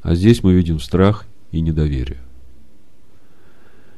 А 0.00 0.14
здесь 0.14 0.42
мы 0.42 0.54
видим 0.54 0.80
страх 0.80 1.26
и 1.52 1.60
недоверие. 1.60 2.22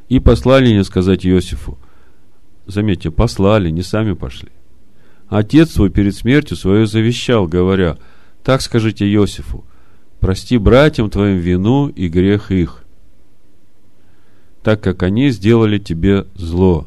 И 0.08 0.18
послали 0.18 0.72
не 0.72 0.82
сказать 0.82 1.24
Иосифу. 1.24 1.78
Заметьте, 2.66 3.12
послали, 3.12 3.70
не 3.70 3.82
сами 3.82 4.14
пошли. 4.14 4.50
Отец 5.28 5.70
свой 5.70 5.90
перед 5.90 6.16
смертью 6.16 6.56
свое 6.56 6.88
завещал, 6.88 7.46
говоря, 7.46 7.98
так 8.42 8.62
скажите 8.62 9.06
Иосифу, 9.14 9.64
прости 10.20 10.58
братьям 10.58 11.10
твоим 11.10 11.38
вину 11.38 11.88
и 11.88 12.08
грех 12.08 12.50
их, 12.50 12.84
так 14.62 14.80
как 14.82 15.02
они 15.02 15.30
сделали 15.30 15.78
тебе 15.78 16.26
зло. 16.34 16.86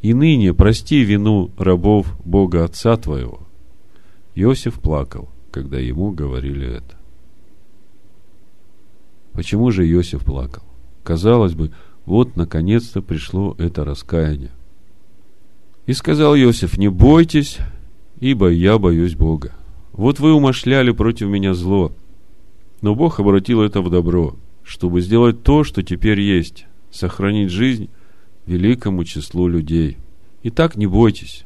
И 0.00 0.14
ныне 0.14 0.54
прости 0.54 1.02
вину 1.02 1.50
рабов 1.58 2.16
Бога 2.24 2.64
Отца 2.64 2.96
твоего. 2.96 3.40
Иосиф 4.36 4.74
плакал, 4.74 5.28
когда 5.50 5.78
ему 5.78 6.12
говорили 6.12 6.76
это. 6.76 6.96
Почему 9.32 9.70
же 9.72 9.88
Иосиф 9.90 10.24
плакал? 10.24 10.62
Казалось 11.02 11.54
бы, 11.54 11.72
вот 12.06 12.36
наконец-то 12.36 13.02
пришло 13.02 13.56
это 13.58 13.84
раскаяние. 13.84 14.52
И 15.86 15.92
сказал 15.92 16.36
Иосиф, 16.36 16.78
не 16.78 16.88
бойтесь, 16.88 17.58
ибо 18.20 18.48
я 18.48 18.78
боюсь 18.78 19.14
Бога. 19.14 19.57
Вот 19.98 20.20
вы 20.20 20.32
умошляли 20.32 20.92
против 20.92 21.26
меня 21.26 21.54
зло, 21.54 21.92
но 22.82 22.94
Бог 22.94 23.18
обратил 23.18 23.62
это 23.62 23.82
в 23.82 23.90
добро, 23.90 24.36
чтобы 24.62 25.00
сделать 25.00 25.42
то, 25.42 25.64
что 25.64 25.82
теперь 25.82 26.20
есть, 26.20 26.66
сохранить 26.92 27.50
жизнь 27.50 27.90
великому 28.46 29.02
числу 29.02 29.48
людей. 29.48 29.96
Итак, 30.44 30.76
не 30.76 30.86
бойтесь. 30.86 31.44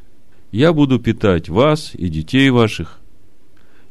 Я 0.51 0.75
буду 0.75 0.99
питать 0.99 1.49
вас 1.49 1.95
и 1.95 2.11
детей 2.11 2.51
ваших. 2.51 3.01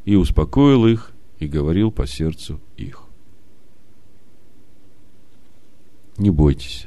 И 0.06 0.15
успокоил 0.15 0.86
их, 0.86 1.12
и 1.39 1.47
говорил 1.47 1.89
по 1.89 2.06
сердцу 2.06 2.62
их. 2.78 3.02
Не 6.19 6.30
бойтесь. 6.30 6.86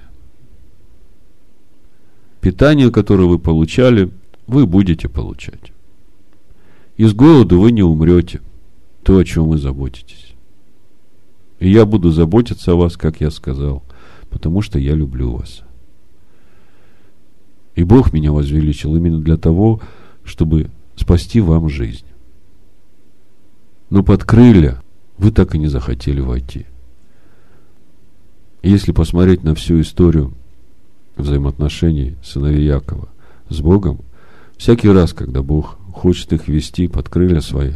Питание, 2.41 2.93
которое 2.93 3.25
вы 3.25 3.41
получали, 3.41 4.13
вы 4.47 4.65
будете 4.65 5.09
получать. 5.09 5.74
Из 6.97 7.13
голода 7.13 7.57
вы 7.57 7.73
не 7.73 7.83
умрете. 7.83 8.41
То, 9.03 9.19
о 9.19 9.25
чем 9.25 9.49
вы 9.49 9.59
заботитесь. 9.59 10.35
И 11.59 11.71
я 11.71 11.85
буду 11.85 12.11
заботиться 12.11 12.73
о 12.73 12.77
вас, 12.77 12.97
как 12.97 13.21
я 13.21 13.31
сказал– 13.31 13.83
потому 14.35 14.63
что 14.63 14.81
я 14.81 14.95
люблю 14.95 15.31
вас. 15.31 15.63
И 17.77 17.85
Бог 17.85 18.13
меня 18.13 18.33
возвеличил 18.33 18.97
именно 18.97 19.21
для 19.21 19.37
того, 19.37 19.81
чтобы 20.25 20.71
спасти 20.97 21.41
вам 21.41 21.69
жизнь. 21.69 22.05
Но 23.91 24.03
под 24.03 24.25
крылья 24.25 24.83
вы 25.19 25.31
так 25.31 25.55
и 25.55 25.59
не 25.59 25.69
захотели 25.69 26.21
войти. 26.21 26.67
Если 28.65 28.91
посмотреть 28.91 29.45
на 29.45 29.55
всю 29.55 29.81
историю 29.81 30.33
взаимоотношений 31.15 32.17
сыновей 32.25 32.67
Якова 32.67 33.09
с 33.51 33.61
Богом, 33.61 34.01
всякий 34.57 34.89
раз, 34.89 35.13
когда 35.13 35.45
Бог 35.45 35.79
хочет 35.95 36.33
их 36.33 36.49
вести 36.49 36.89
под 36.89 37.09
крылья 37.09 37.41
свои, 37.41 37.75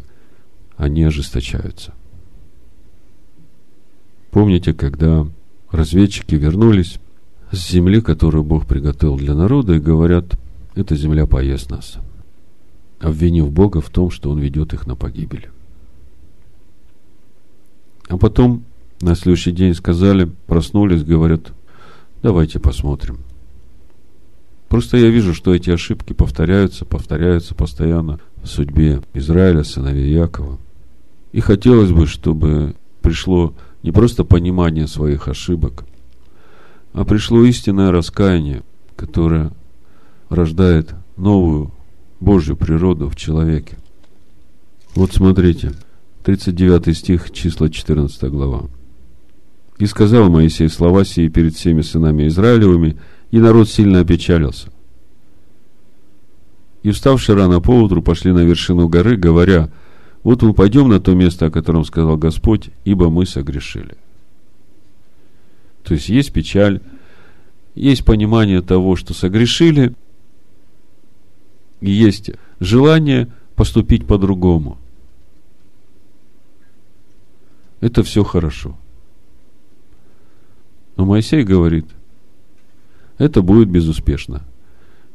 они 0.76 1.04
ожесточаются. 1.04 1.94
Помните, 4.30 4.74
когда 4.74 5.26
разведчики 5.70 6.34
вернулись 6.34 6.98
с 7.50 7.70
земли, 7.70 8.00
которую 8.00 8.44
Бог 8.44 8.66
приготовил 8.66 9.16
для 9.16 9.34
народа, 9.34 9.74
и 9.74 9.78
говорят, 9.78 10.38
эта 10.74 10.96
земля 10.96 11.26
поест 11.26 11.70
нас, 11.70 11.98
обвинив 13.00 13.50
Бога 13.50 13.80
в 13.80 13.88
том, 13.88 14.10
что 14.10 14.30
Он 14.30 14.38
ведет 14.38 14.74
их 14.74 14.86
на 14.86 14.96
погибель. 14.96 15.48
А 18.08 18.18
потом 18.18 18.64
на 19.00 19.14
следующий 19.14 19.52
день 19.52 19.74
сказали, 19.74 20.30
проснулись, 20.46 21.04
говорят, 21.04 21.52
давайте 22.22 22.58
посмотрим. 22.58 23.18
Просто 24.68 24.98
я 24.98 25.08
вижу, 25.08 25.34
что 25.34 25.54
эти 25.54 25.70
ошибки 25.70 26.12
повторяются, 26.12 26.84
повторяются 26.84 27.54
постоянно 27.54 28.20
в 28.42 28.46
судьбе 28.46 29.02
Израиля, 29.14 29.64
сыновей 29.64 30.12
Якова. 30.12 30.58
И 31.32 31.40
хотелось 31.40 31.90
бы, 31.90 32.06
чтобы 32.06 32.74
пришло 33.00 33.54
не 33.82 33.92
просто 33.92 34.24
понимание 34.24 34.86
своих 34.86 35.28
ошибок, 35.28 35.84
а 36.92 37.04
пришло 37.04 37.42
истинное 37.44 37.90
раскаяние, 37.90 38.62
которое 38.96 39.52
рождает 40.28 40.94
новую 41.16 41.72
Божью 42.20 42.56
природу 42.56 43.08
в 43.08 43.16
человеке. 43.16 43.78
Вот 44.94 45.12
смотрите, 45.12 45.72
39 46.24 46.96
стих, 46.96 47.30
числа 47.30 47.70
14 47.70 48.30
глава. 48.30 48.64
«И 49.78 49.86
сказал 49.86 50.28
Моисей 50.28 50.68
слова 50.68 51.04
сии 51.04 51.28
перед 51.28 51.54
всеми 51.54 51.82
сынами 51.82 52.26
Израилевыми, 52.26 52.98
и 53.30 53.38
народ 53.38 53.68
сильно 53.68 54.00
опечалился. 54.00 54.70
И 56.82 56.90
вставши 56.90 57.34
рано 57.34 57.60
поутру, 57.60 58.02
пошли 58.02 58.32
на 58.32 58.40
вершину 58.40 58.88
горы, 58.88 59.16
говоря, 59.16 59.70
вот 60.22 60.42
мы 60.42 60.54
пойдем 60.54 60.88
на 60.88 61.00
то 61.00 61.14
место, 61.14 61.46
о 61.46 61.50
котором 61.50 61.84
сказал 61.84 62.16
Господь, 62.16 62.70
ибо 62.84 63.10
мы 63.10 63.26
согрешили. 63.26 63.96
То 65.84 65.94
есть 65.94 66.08
есть 66.08 66.32
печаль, 66.32 66.80
есть 67.74 68.04
понимание 68.04 68.62
того, 68.62 68.96
что 68.96 69.14
согрешили, 69.14 69.94
и 71.80 71.90
есть 71.90 72.30
желание 72.60 73.28
поступить 73.54 74.06
по-другому. 74.06 74.78
Это 77.80 78.02
все 78.02 78.24
хорошо. 78.24 78.76
Но 80.96 81.04
Моисей 81.06 81.44
говорит, 81.44 81.86
это 83.18 83.42
будет 83.42 83.68
безуспешно. 83.68 84.42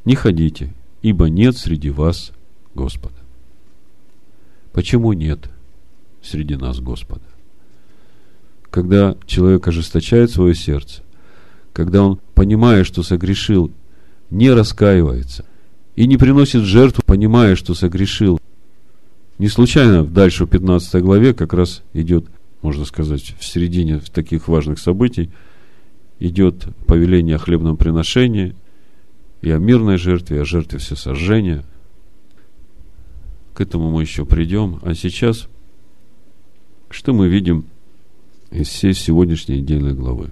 Не 0.06 0.16
ходите, 0.16 0.74
ибо 1.02 1.30
нет 1.30 1.58
среди 1.58 1.89
вас 1.89 2.32
Господа. 2.76 3.16
Почему 4.74 5.13
нет 5.13 5.50
среди 6.22 6.56
нас 6.56 6.80
Господа? 6.80 7.24
Когда 8.70 9.16
человек 9.26 9.68
ожесточает 9.68 10.32
свое 10.32 10.56
сердце, 10.56 11.04
когда 11.74 12.04
он, 12.04 12.20
понимая, 12.36 12.84
что 12.84 13.04
согрешил, 13.04 13.72
не 14.30 14.52
раскаивается 14.52 15.46
и 15.96 16.08
не 16.08 16.18
приносит 16.18 16.63
жертву, 16.63 17.04
понимая, 17.06 17.56
что 17.56 17.74
согрешил. 17.74 18.39
Не 19.38 19.48
случайно 19.48 20.04
дальше 20.04 20.46
в 20.46 20.50
15 20.50 21.02
главе 21.02 21.34
как 21.34 21.54
раз 21.54 21.84
идет, 21.94 22.26
можно 22.62 22.86
сказать, 22.86 23.36
в 23.39 23.46
середине 23.46 24.00
таких 24.00 24.48
важных 24.48 24.80
событий, 24.80 25.30
идет 26.25 26.67
повеление 26.86 27.36
о 27.36 27.39
хлебном 27.39 27.77
приношении 27.77 28.55
и 29.41 29.51
о 29.51 29.57
мирной 29.57 29.97
жертве, 29.97 30.38
и 30.38 30.39
о 30.41 30.45
жертве 30.45 30.79
всесожжения– 30.79 31.63
к 33.53 33.62
этому 33.62 33.91
мы 33.91 34.01
еще 34.01 34.25
придем. 34.25 34.79
А 34.81 34.93
сейчас, 34.93 35.47
что 36.89 37.13
мы 37.13 37.27
видим 37.27 37.65
из 38.51 38.67
всей 38.67 38.93
сегодняшней 38.93 39.62
недельной 39.62 39.93
главы? 39.93 40.31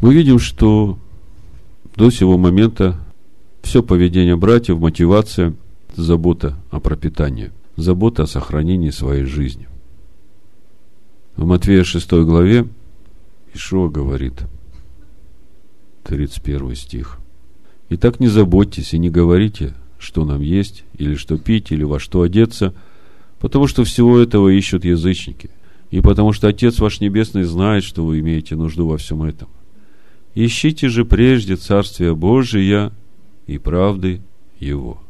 Мы 0.00 0.14
видим, 0.14 0.38
что 0.38 0.98
до 1.96 2.10
сего 2.10 2.36
момента 2.36 3.00
все 3.62 3.82
поведение 3.82 4.36
братьев, 4.36 4.78
мотивация, 4.78 5.54
забота 5.94 6.56
о 6.70 6.80
пропитании, 6.80 7.52
забота 7.76 8.24
о 8.24 8.26
сохранении 8.26 8.90
своей 8.90 9.24
жизни. 9.24 9.68
В 11.36 11.46
Матвея 11.46 11.84
6 11.84 12.10
главе 12.12 12.66
Ишуа 13.54 13.88
говорит, 13.88 14.42
31 16.04 16.74
стих. 16.74 17.18
«Итак, 17.88 18.20
не 18.20 18.28
заботьтесь 18.28 18.94
и 18.94 18.98
не 18.98 19.10
говорите, 19.10 19.74
что 19.98 20.24
нам 20.24 20.40
есть, 20.40 20.84
или 20.98 21.14
что 21.14 21.38
пить, 21.38 21.70
или 21.70 21.84
во 21.84 22.00
что 22.00 22.22
одеться, 22.22 22.74
потому 23.38 23.66
что 23.66 23.84
всего 23.84 24.18
этого 24.18 24.48
ищут 24.48 24.84
язычники, 24.84 25.50
и 25.90 26.00
потому 26.00 26.32
что 26.32 26.48
Отец 26.48 26.78
ваш 26.80 27.00
Небесный 27.00 27.44
знает, 27.44 27.84
что 27.84 28.04
вы 28.04 28.20
имеете 28.20 28.56
нужду 28.56 28.86
во 28.86 28.98
всем 28.98 29.22
этом. 29.22 29.48
Ищите 30.34 30.88
же 30.88 31.04
прежде 31.04 31.56
Царствие 31.56 32.16
Божие 32.16 32.90
и 33.46 33.58
правды 33.58 34.20
Его. 34.58 35.00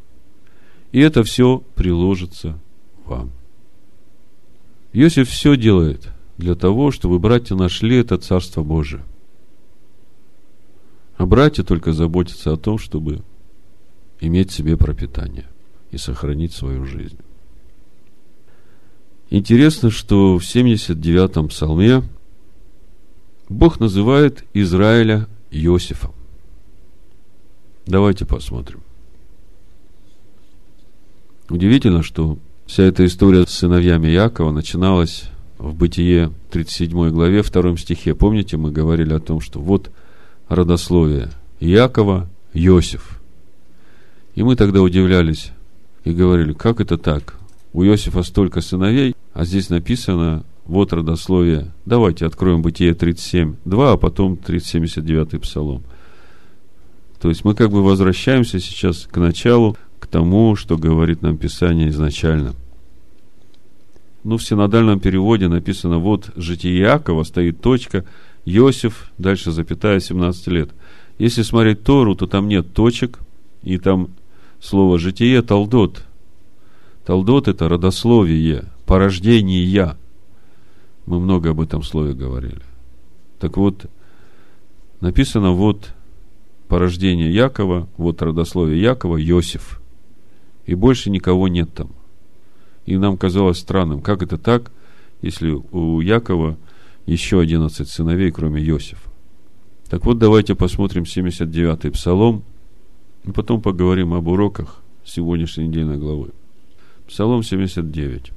И 0.91 0.99
это 0.99 1.23
все 1.23 1.63
приложится 1.75 2.59
вам. 3.05 3.31
Иосиф 4.93 5.29
все 5.29 5.57
делает 5.57 6.14
для 6.37 6.55
того, 6.55 6.91
чтобы 6.91 7.19
братья 7.19 7.55
нашли 7.55 7.97
это 7.97 8.17
Царство 8.17 8.63
Божие. 8.63 9.03
А 11.17 11.25
братья 11.25 11.63
только 11.63 11.93
заботятся 11.93 12.53
о 12.53 12.57
том, 12.57 12.77
чтобы 12.77 13.21
иметь 14.19 14.51
себе 14.51 14.75
пропитание 14.75 15.45
и 15.91 15.97
сохранить 15.97 16.53
свою 16.53 16.85
жизнь. 16.85 17.17
Интересно, 19.29 19.89
что 19.89 20.37
в 20.37 20.43
79-м 20.43 21.47
псалме 21.47 22.03
Бог 23.49 23.79
называет 23.79 24.43
Израиля 24.53 25.27
Иосифом. 25.51 26.13
Давайте 27.85 28.25
посмотрим. 28.25 28.81
Удивительно, 31.49 32.01
что 32.01 32.37
вся 32.65 32.83
эта 32.83 33.05
история 33.05 33.45
с 33.45 33.51
сыновьями 33.51 34.07
Якова 34.07 34.51
начиналась 34.51 35.29
в 35.57 35.73
Бытие 35.73 36.31
37 36.51 37.09
главе 37.09 37.41
2 37.43 37.77
стихе. 37.77 38.15
Помните, 38.15 38.57
мы 38.57 38.71
говорили 38.71 39.13
о 39.13 39.19
том, 39.19 39.41
что 39.41 39.59
вот 39.59 39.91
родословие 40.47 41.29
Якова, 41.59 42.29
Иосиф. 42.53 43.21
И 44.35 44.43
мы 44.43 44.55
тогда 44.55 44.81
удивлялись 44.81 45.51
и 46.03 46.11
говорили, 46.11 46.53
как 46.53 46.81
это 46.81 46.97
так? 46.97 47.35
У 47.73 47.83
Иосифа 47.83 48.23
столько 48.23 48.61
сыновей, 48.61 49.15
а 49.33 49.45
здесь 49.45 49.69
написано, 49.69 50.43
вот 50.65 50.93
родословие. 50.93 51.71
Давайте 51.85 52.25
откроем 52.25 52.61
Бытие 52.61 52.93
37, 52.93 53.55
2, 53.65 53.93
а 53.93 53.97
потом 53.97 54.37
379 54.37 55.41
псалом. 55.41 55.83
То 57.21 57.29
есть 57.29 57.45
мы 57.45 57.55
как 57.55 57.71
бы 57.71 57.83
возвращаемся 57.83 58.59
сейчас 58.59 59.07
к 59.09 59.17
началу, 59.17 59.77
к 59.99 60.07
тому, 60.07 60.55
что 60.55 60.77
говорит 60.77 61.21
нам 61.21 61.37
Писание 61.37 61.89
изначально. 61.89 62.53
Ну, 64.25 64.37
в 64.37 64.43
синодальном 64.43 64.99
переводе 64.99 65.47
написано, 65.47 65.99
вот 65.99 66.31
житие 66.35 66.79
Иакова, 66.79 67.21
стоит 67.21 67.61
точка, 67.61 68.05
Иосиф, 68.43 69.11
дальше 69.19 69.51
запятая, 69.51 69.99
17 69.99 70.47
лет. 70.47 70.71
Если 71.19 71.43
смотреть 71.43 71.83
Тору, 71.83 72.15
то 72.15 72.25
там 72.25 72.47
нет 72.47 72.73
точек, 72.73 73.19
и 73.61 73.77
там 73.77 74.09
слово 74.59 74.97
«житие»– 74.97 75.39
талдот. 75.43 76.03
Талдот– 77.05 77.47
это 77.49 77.69
родословие, 77.69 78.65
порождение 78.87 79.63
«я». 79.63 79.95
Мы 81.05 81.19
много 81.19 81.51
об 81.51 81.61
этом 81.61 81.83
слове 81.83 82.15
говорили. 82.15 82.63
Так 83.39 83.57
вот, 83.57 83.85
написано 85.01 85.51
вот 85.51 85.93
порождение 86.67 87.31
Якова, 87.31 87.87
вот 87.97 88.23
родословие 88.23 88.81
Якова, 88.81 89.23
Иосиф. 89.23 89.79
И 90.65 90.73
больше 90.73 91.11
никого 91.11 91.47
нет 91.47 91.71
там. 91.75 91.91
И 92.85 92.97
нам 92.97 93.17
казалось 93.17 93.59
странным, 93.59 94.01
как 94.01 94.21
это 94.21 94.37
так, 94.37 94.71
если 95.21 95.51
у 95.51 96.01
Якова 96.01 96.57
еще 97.05 97.39
11 97.39 97.87
сыновей, 97.87 98.31
кроме 98.31 98.63
Иосифа. 98.63 99.09
Так 99.89 100.05
вот, 100.05 100.17
давайте 100.17 100.55
посмотрим 100.55 101.03
79-й 101.03 101.91
псалом– 101.91 102.43
и 103.25 103.31
потом 103.31 103.61
поговорим 103.61 104.13
об 104.13 104.27
уроках 104.27 104.81
сегодняшней 105.03 105.67
недельной 105.67 105.97
главы. 105.97 106.29
Псалом 107.07 107.43
79, 107.43 108.31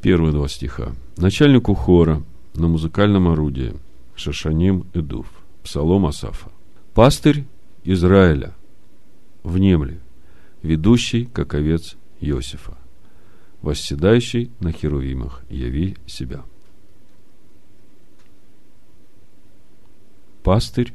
первые 0.00 0.32
два 0.32 0.48
стиха. 0.48 0.94
Начальнику 1.16 1.74
хора 1.74 2.22
на 2.54 2.68
музыкальном 2.68 3.28
орудии 3.28 3.74
Шашаним 4.14 4.86
Эдув. 4.94 5.26
Псалом 5.62 6.06
Асафа. 6.06 6.50
Пастырь 6.94 7.44
Израиля, 7.84 8.54
внемли, 9.42 10.00
ведущий, 10.62 11.26
как 11.26 11.54
овец 11.54 11.96
Иосифа, 12.20 12.78
восседающий 13.66 14.52
на 14.60 14.70
херувимах, 14.70 15.42
яви 15.50 15.96
себя. 16.06 16.44
Пастырь 20.44 20.92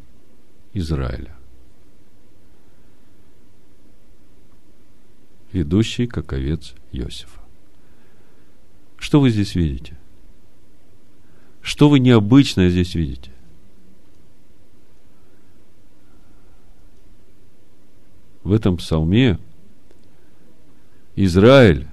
Израиля. 0.72 1.36
Ведущий, 5.52 6.08
как 6.08 6.32
овец 6.32 6.74
Иосифа. 6.94 7.42
Что 8.98 9.20
вы 9.20 9.32
здесь 9.32 9.56
видите? 9.56 9.98
Что 11.62 11.90
вы 11.90 12.00
необычное 12.00 12.70
здесь 12.70 12.96
видите? 12.96 13.34
В 18.44 18.54
этом 18.54 18.78
псалме 18.78 19.40
Израиль 21.18 21.91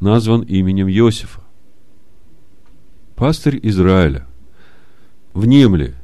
назван 0.00 0.42
именем 0.42 0.88
Иосифа. 0.88 1.42
Пастырь 3.14 3.58
Израиля, 3.62 4.26
внемли, 5.32 5.94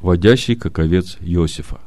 водящий 0.00 0.54
как 0.54 0.78
овец 0.78 1.16
Иосифа. 1.20 1.80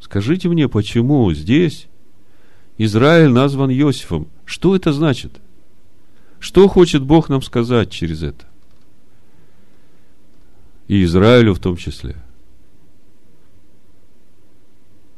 Скажите 0.00 0.48
мне, 0.48 0.68
почему 0.68 1.32
здесь 1.32 1.86
Израиль 2.76 3.30
назван 3.30 3.70
Иосифом? 3.70 4.28
Что 4.44 4.76
это 4.76 4.92
значит? 4.92 5.40
Что 6.38 6.68
хочет 6.68 7.02
Бог 7.02 7.28
нам 7.28 7.40
сказать 7.40 7.90
через 7.90 8.22
это? 8.22 8.46
И 10.88 11.04
Израилю 11.04 11.54
в 11.54 11.60
том 11.60 11.76
числе. 11.76 12.16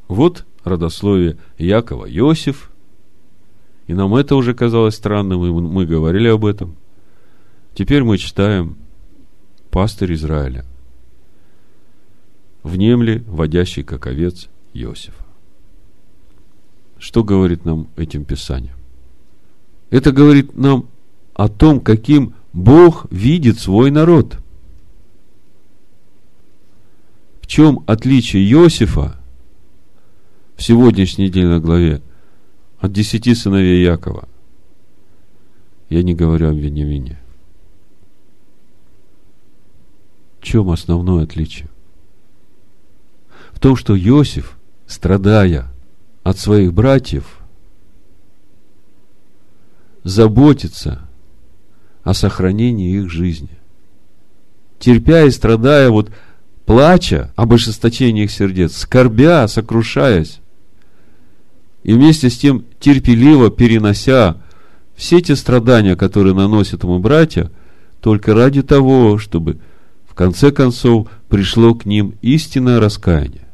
Вот 0.06 0.44
родословие 0.62 1.38
Якова 1.58 2.04
Иосиф. 2.04 2.70
И 3.86 3.94
нам 3.94 4.14
это 4.14 4.34
уже 4.36 4.54
казалось 4.54 4.94
странным, 4.94 5.44
и 5.44 5.50
мы 5.50 5.84
говорили 5.86 6.28
об 6.28 6.44
этом. 6.46 6.76
Теперь 7.74 8.02
мы 8.02 8.18
читаем 8.18 8.76
пастырь 9.70 10.14
Израиля. 10.14 10.64
Внемли, 12.62 13.22
водящий 13.26 13.82
как 13.82 14.06
овец 14.06 14.48
Иосифа. 14.72 15.24
Что 16.98 17.22
говорит 17.22 17.64
нам 17.66 17.88
этим 17.96 18.24
Писанием? 18.24 18.76
Это 19.90 20.12
говорит 20.12 20.56
нам 20.56 20.88
о 21.34 21.48
том, 21.48 21.80
каким 21.80 22.34
Бог 22.54 23.06
видит 23.10 23.58
свой 23.58 23.90
народ. 23.90 24.38
В 27.42 27.46
чем 27.46 27.84
отличие 27.86 28.50
Иосифа 28.50 29.20
в 30.56 30.62
сегодняшней 30.62 31.26
недельной 31.26 31.60
главе 31.60 32.00
от 32.80 32.92
десяти 32.92 33.34
сыновей 33.34 33.82
Якова? 33.82 34.28
Я 35.88 36.02
не 36.02 36.14
говорю 36.14 36.48
о 36.48 36.52
Вениамине. 36.52 37.18
В 40.40 40.44
чем 40.44 40.70
основное 40.70 41.24
отличие? 41.24 41.68
В 43.52 43.60
том, 43.60 43.76
что 43.76 43.96
Иосиф, 43.96 44.58
страдая 44.86 45.70
от 46.22 46.38
своих 46.38 46.72
братьев, 46.72 47.38
заботится 50.02 51.08
о 52.02 52.12
сохранении 52.12 52.98
их 52.98 53.10
жизни. 53.10 53.58
Терпя 54.78 55.22
и 55.22 55.30
страдая, 55.30 55.88
вот 55.88 56.10
плача 56.66 57.32
об 57.36 57.54
ожесточении 57.54 58.24
их 58.24 58.30
сердец, 58.30 58.76
скорбя, 58.76 59.48
сокрушаясь, 59.48 60.40
и 61.84 61.92
вместе 61.92 62.30
с 62.30 62.36
тем 62.36 62.64
терпеливо 62.80 63.50
перенося 63.50 64.38
все 64.96 65.20
те 65.20 65.36
страдания, 65.36 65.96
которые 65.96 66.34
наносят 66.34 66.82
ему 66.82 66.98
братья, 66.98 67.50
только 68.00 68.34
ради 68.34 68.62
того, 68.62 69.18
чтобы 69.18 69.58
в 70.08 70.14
конце 70.14 70.50
концов 70.50 71.08
пришло 71.28 71.74
к 71.74 71.84
ним 71.84 72.14
истинное 72.22 72.80
раскаяние. 72.80 73.46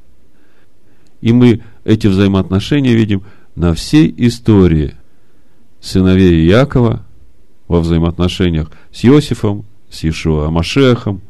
И 1.21 1.33
мы 1.33 1.63
эти 1.85 2.07
взаимоотношения 2.07 2.95
видим 2.95 3.25
на 3.57 3.75
всей 3.75 4.15
истории 4.17 4.95
сыновей 5.81 6.47
Якова, 6.47 7.05
во 7.67 7.81
взаимоотношениях 7.81 8.71
с 8.93 9.05
Иосифом, 9.05 9.65
с 9.91 10.03
Иешуа 10.03 10.49
Амашехом, 10.49 11.21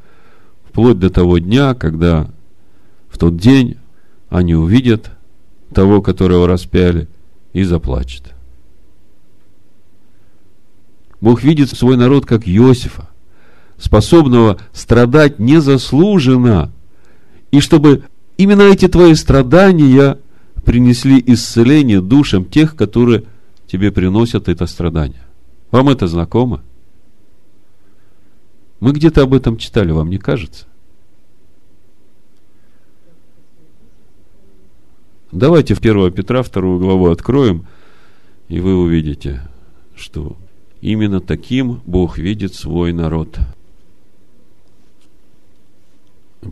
вплоть 0.64 0.98
до 0.98 1.10
того 1.10 1.38
дня, 1.38 1.74
когда 1.74 2.30
в 3.08 3.18
тот 3.18 3.36
день 3.36 3.76
они 4.30 4.54
увидят 4.54 5.10
того, 5.72 6.02
которого 6.02 6.46
распяли, 6.46 7.08
и 7.52 7.62
заплачут. 7.64 8.32
Бог 11.20 11.42
видит 11.42 11.70
свой 11.70 11.96
народ 11.96 12.26
как 12.26 12.48
Иосифа, 12.48 13.08
способного 13.76 14.58
страдать 14.72 15.38
незаслуженно, 15.38 16.70
и 17.50 17.60
чтобы 17.60 18.04
именно 18.36 18.62
эти 18.62 18.88
твои 18.88 19.14
страдания 19.14 20.18
принесли 20.64 21.22
исцеление 21.26 22.00
душам 22.00 22.44
тех, 22.44 22.76
которые 22.76 23.24
тебе 23.66 23.90
приносят 23.90 24.48
это 24.48 24.66
страдание. 24.66 25.22
Вам 25.70 25.88
это 25.88 26.06
знакомо? 26.06 26.62
Мы 28.80 28.92
где-то 28.92 29.22
об 29.22 29.34
этом 29.34 29.58
читали, 29.58 29.90
вам 29.90 30.08
не 30.08 30.18
кажется? 30.18 30.66
Давайте 35.32 35.74
в 35.74 35.78
1 35.78 36.12
Петра 36.12 36.42
вторую 36.42 36.80
главу 36.80 37.08
откроем, 37.10 37.66
и 38.48 38.58
вы 38.58 38.76
увидите, 38.76 39.42
что 39.94 40.36
именно 40.80 41.20
таким 41.20 41.80
Бог 41.86 42.18
видит 42.18 42.54
свой 42.54 42.92
народ. 42.92 43.38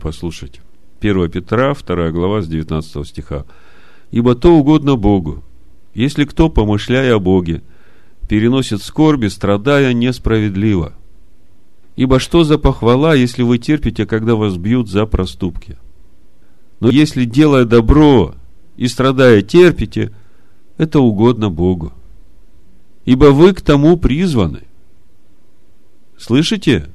Послушайте. 0.01 0.61
1 1.01 1.29
Петра, 1.29 1.73
2 1.73 2.11
глава 2.11 2.41
с 2.41 2.47
19 2.47 3.07
стиха. 3.07 3.45
«Ибо 4.11 4.35
то 4.35 4.55
угодно 4.55 4.95
Богу, 4.95 5.43
если 5.93 6.23
кто, 6.25 6.49
помышляя 6.49 7.15
о 7.15 7.19
Боге, 7.19 7.61
переносит 8.27 8.81
скорби, 8.81 9.27
страдая 9.27 9.93
несправедливо. 9.93 10.93
Ибо 11.95 12.19
что 12.19 12.43
за 12.43 12.57
похвала, 12.57 13.13
если 13.13 13.43
вы 13.43 13.57
терпите, 13.57 14.05
когда 14.05 14.35
вас 14.35 14.55
бьют 14.57 14.89
за 14.89 15.05
проступки? 15.05 15.77
Но 16.79 16.89
если, 16.89 17.25
делая 17.25 17.65
добро 17.65 18.35
и 18.79 18.87
страдая, 18.87 19.41
терпите, 19.41 20.11
это 20.77 21.01
угодно 21.01 21.49
Богу. 21.49 21.91
Ибо 23.03 23.25
вы 23.25 23.53
к 23.53 23.59
тому 23.59 23.97
призваны. 23.97 24.63
Слышите? 26.17 26.89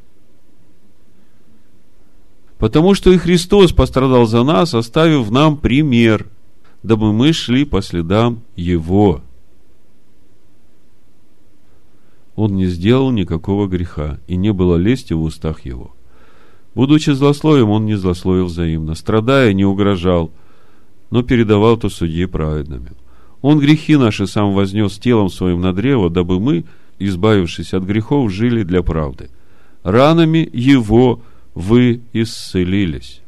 Потому 2.57 2.95
что 2.95 3.13
и 3.13 3.19
Христос 3.19 3.73
пострадал 3.73 4.25
за 4.25 4.45
нас, 4.45 4.73
оставив 4.73 5.31
нам 5.31 5.59
пример, 5.59 6.27
дабы 6.83 7.13
мы 7.13 7.35
шли 7.35 7.67
по 7.67 7.83
следам 7.83 8.43
Его– 8.57 9.23
он 12.37 12.57
не 12.57 12.67
сделал 12.67 13.13
никакого 13.13 13.69
греха, 13.69 14.19
и 14.27 14.35
не 14.35 14.53
было 14.53 14.75
лести 14.75 15.13
в 15.13 15.23
устах 15.23 15.65
его. 15.65 15.95
Будучи 16.75 17.11
злословием, 17.11 17.71
он 17.71 17.87
не 17.87 17.95
злословил 17.95 18.47
взаимно, 18.47 18.97
страдая, 18.97 19.53
не 19.53 19.65
угрожал, 19.65 20.33
но 21.11 21.23
передавал 21.23 21.77
то 21.77 21.89
судье 21.89 22.29
праведными. 22.29 22.93
Он 23.43 23.59
грехи 23.59 23.97
наши 23.97 24.27
сам 24.27 24.53
вознес 24.53 24.99
телом 24.99 25.29
своим 25.29 25.61
на 25.61 25.73
древо, 25.73 26.11
дабы 26.11 26.41
мы, 26.41 26.65
избавившись 26.99 27.75
от 27.75 27.85
грехов, 27.85 28.33
жили 28.33 28.63
для 28.63 28.83
правды. 28.83 29.31
Ранами 29.83 30.49
его 30.53 31.21
вы 31.55 32.01
исцелились. 32.13 33.21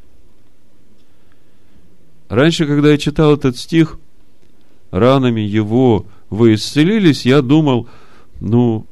Раньше, 2.29 2.65
когда 2.65 2.91
я 2.91 2.97
читал 2.97 3.33
этот 3.33 3.57
стих, 3.57 3.99
ранами 4.91 5.41
его 5.41 6.05
вы 6.29 6.55
исцелились, 6.55 7.25
я 7.25 7.41
думал, 7.41 7.87
ну, 8.41 8.85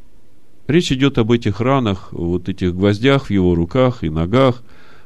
Речь 0.67 0.91
идет 0.91 1.17
об 1.19 1.31
этих 1.31 1.61
ранах, 1.61 2.11
вот 2.11 2.49
этих 2.49 2.73
гвоздях 2.75 3.27
в 3.27 3.29
его 3.29 3.53
руках 3.53 4.03
и 4.03 4.09
ногах, 4.09 4.63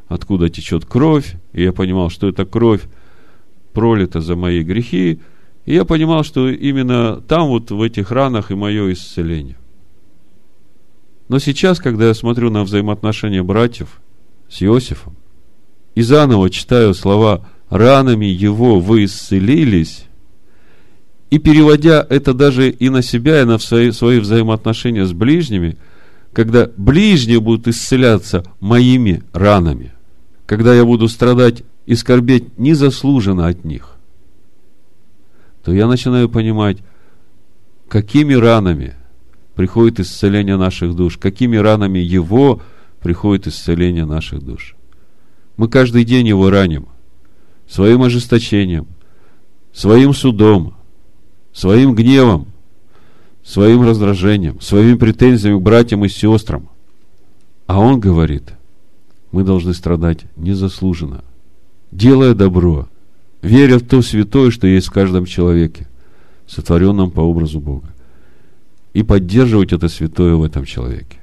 откуда 0.08 0.50
течет 0.50 0.86
кровь. 0.86 1.36
И 1.52 1.64
я 1.64 1.74
понимал, 1.74 2.10
что 2.10 2.30
эта 2.30 2.46
кровь 2.46 2.84
пролита 3.74 4.22
за 4.22 4.36
мои 4.36 4.64
грехи. 4.64 5.20
И 5.66 5.74
я 5.74 5.86
понимал, 5.86 6.24
что 6.24 6.50
именно 6.50 7.22
там, 7.22 7.48
вот 7.48 7.72
в 7.72 7.82
этих 7.82 8.12
ранах 8.12 8.52
и 8.52 8.56
мое 8.56 8.94
исцеление. 8.94 9.58
Но 11.28 11.38
сейчас, 11.40 11.80
когда 11.80 12.08
я 12.08 12.14
смотрю 12.14 12.50
на 12.50 12.64
взаимоотношения 12.64 13.44
братьев 13.44 14.02
с 14.50 14.64
Иосифом, 14.64 15.16
и 15.94 16.02
заново 16.02 16.50
читаю 16.50 16.94
слова 16.94 17.46
«ранами 17.70 18.26
его 18.26 18.80
вы 18.80 19.06
исцелились», 19.06 20.06
и 21.30 21.38
переводя 21.38 22.06
это 22.10 22.34
даже 22.34 22.70
и 22.72 22.90
на 22.90 23.04
себя, 23.04 23.42
и 23.42 23.46
на 23.46 23.60
свои, 23.60 23.92
свои 23.92 24.20
взаимоотношения 24.20 25.06
с 25.06 25.14
ближними, 25.14 25.78
когда 26.34 26.70
ближние 26.78 27.40
будут 27.40 27.68
исцеляться 27.68 28.44
моими 28.60 29.24
ранами, 29.34 29.94
когда 30.48 30.74
я 30.74 30.86
буду 30.86 31.08
страдать 31.08 31.64
и 31.90 31.96
скорбеть 31.96 32.60
незаслуженно 32.60 33.48
от 33.48 33.66
них, 33.66 33.96
то 35.64 35.74
я 35.74 35.88
начинаю 35.88 36.30
понимать, 36.30 36.78
какими 37.88 38.36
ранами 38.36 38.94
приходит 39.56 40.00
исцеление 40.00 40.56
наших 40.56 40.96
душ, 40.96 41.18
какими 41.18 41.58
ранами 41.58 41.98
Его 41.98 42.62
приходит 43.02 43.48
исцеление 43.48 44.06
наших 44.06 44.44
душ. 44.44 44.76
Мы 45.58 45.68
каждый 45.68 46.04
день 46.04 46.28
Его 46.28 46.52
раним 46.52 46.90
своим 47.68 48.04
ожесточением, 48.04 48.86
своим 49.74 50.14
судом, 50.14 50.76
своим 51.54 51.96
гневом, 51.96 52.50
своим 53.44 53.82
раздражением, 53.82 54.62
своими 54.62 54.96
претензиями 54.96 55.58
к 55.58 55.64
братьям 55.64 56.06
и 56.06 56.08
сестрам. 56.08 56.70
А 57.66 57.80
Он 57.80 58.00
говорит, 58.00 58.54
мы 59.32 59.44
должны 59.44 59.74
страдать 59.74 60.26
незаслуженно, 60.36 61.24
делая 61.92 62.34
добро, 62.34 62.88
веря 63.42 63.78
в 63.80 63.84
то 63.84 64.02
святое, 64.02 64.52
что 64.52 64.68
есть 64.68 64.88
в 64.88 64.92
каждом 64.92 65.26
человеке, 65.26 65.88
сотворенном 66.48 67.12
по 67.12 67.22
образу 67.22 67.60
Бога, 67.60 67.94
и 68.94 69.04
поддерживать 69.04 69.74
это 69.74 69.88
святое 69.88 70.36
в 70.36 70.44
этом 70.44 70.66
человеке, 70.66 71.20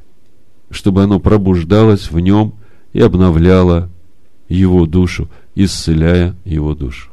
чтобы 0.71 1.03
оно 1.03 1.21
пробуждалось 1.21 2.11
в 2.11 2.19
нем 2.19 2.55
и 2.93 3.01
обновляло 3.01 3.91
его 4.49 4.87
душу, 4.87 5.29
исцеляя 5.55 6.37
его 6.45 6.75
душу. 6.75 7.11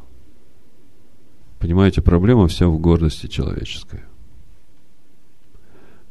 Понимаете, 1.60 2.01
проблема 2.01 2.47
вся 2.47 2.68
в 2.68 2.78
гордости 2.78 3.28
человеческой, 3.28 4.01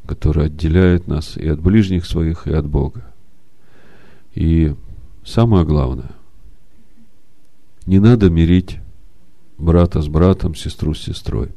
которая 0.06 0.46
отделяет 0.46 1.06
нас 1.08 1.36
и 1.36 1.46
от 1.46 1.60
ближних 1.60 2.06
своих, 2.06 2.46
и 2.46 2.52
от 2.52 2.66
Бога. 2.66 3.04
И 4.34 4.74
самое 5.24 5.64
главное, 5.64 6.10
не 7.86 7.98
надо 7.98 8.30
мирить 8.30 8.78
брата 9.58 10.00
с 10.02 10.08
братом, 10.08 10.54
сестру 10.54 10.94
с 10.94 11.02
сестрой. 11.02 11.50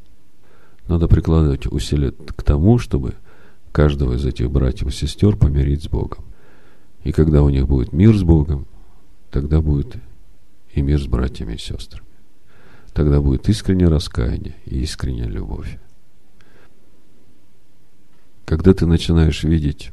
Надо 0.87 1.07
прикладывать 1.07 1.65
усилия 1.67 2.11
к 2.11 2.43
тому, 2.43 2.77
чтобы 2.77 3.15
каждого 3.71 4.13
из 4.13 4.25
этих 4.25 4.51
братьев 4.51 4.87
и 4.87 4.91
сестер 4.91 5.35
помирить 5.35 5.83
с 5.83 5.87
Богом. 5.87 6.23
И 7.03 7.11
когда 7.11 7.43
у 7.43 7.49
них 7.49 7.67
будет 7.67 7.93
мир 7.93 8.15
с 8.15 8.23
Богом, 8.23 8.67
тогда 9.31 9.61
будет 9.61 9.95
и 10.73 10.81
мир 10.81 11.01
с 11.01 11.07
братьями 11.07 11.55
и 11.55 11.57
сестрами. 11.57 12.05
Тогда 12.93 13.19
будет 13.19 13.49
искреннее 13.49 13.89
раскаяние 13.89 14.55
и 14.65 14.79
искренняя 14.81 15.27
любовь. 15.27 15.77
Когда 18.45 18.73
ты 18.73 18.85
начинаешь 18.85 19.43
видеть, 19.43 19.91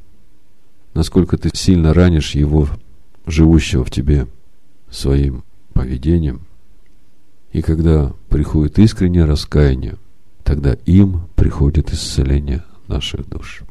насколько 0.95 1.39
ты 1.39 1.51
сильно 1.55 1.95
ранишь 1.95 2.35
его, 2.35 2.68
живущего 3.26 3.85
в 3.85 3.91
тебе, 3.91 4.28
своим 4.91 5.43
поведением. 5.73 6.43
И 7.53 7.61
когда 7.61 8.12
приходит 8.29 8.79
искреннее 8.79 9.25
раскаяние, 9.25 9.97
тогда 10.43 10.75
им 10.87 11.29
приходит 11.35 11.93
исцеление 11.93 12.64
наших 12.89 13.29
душ. 13.29 13.62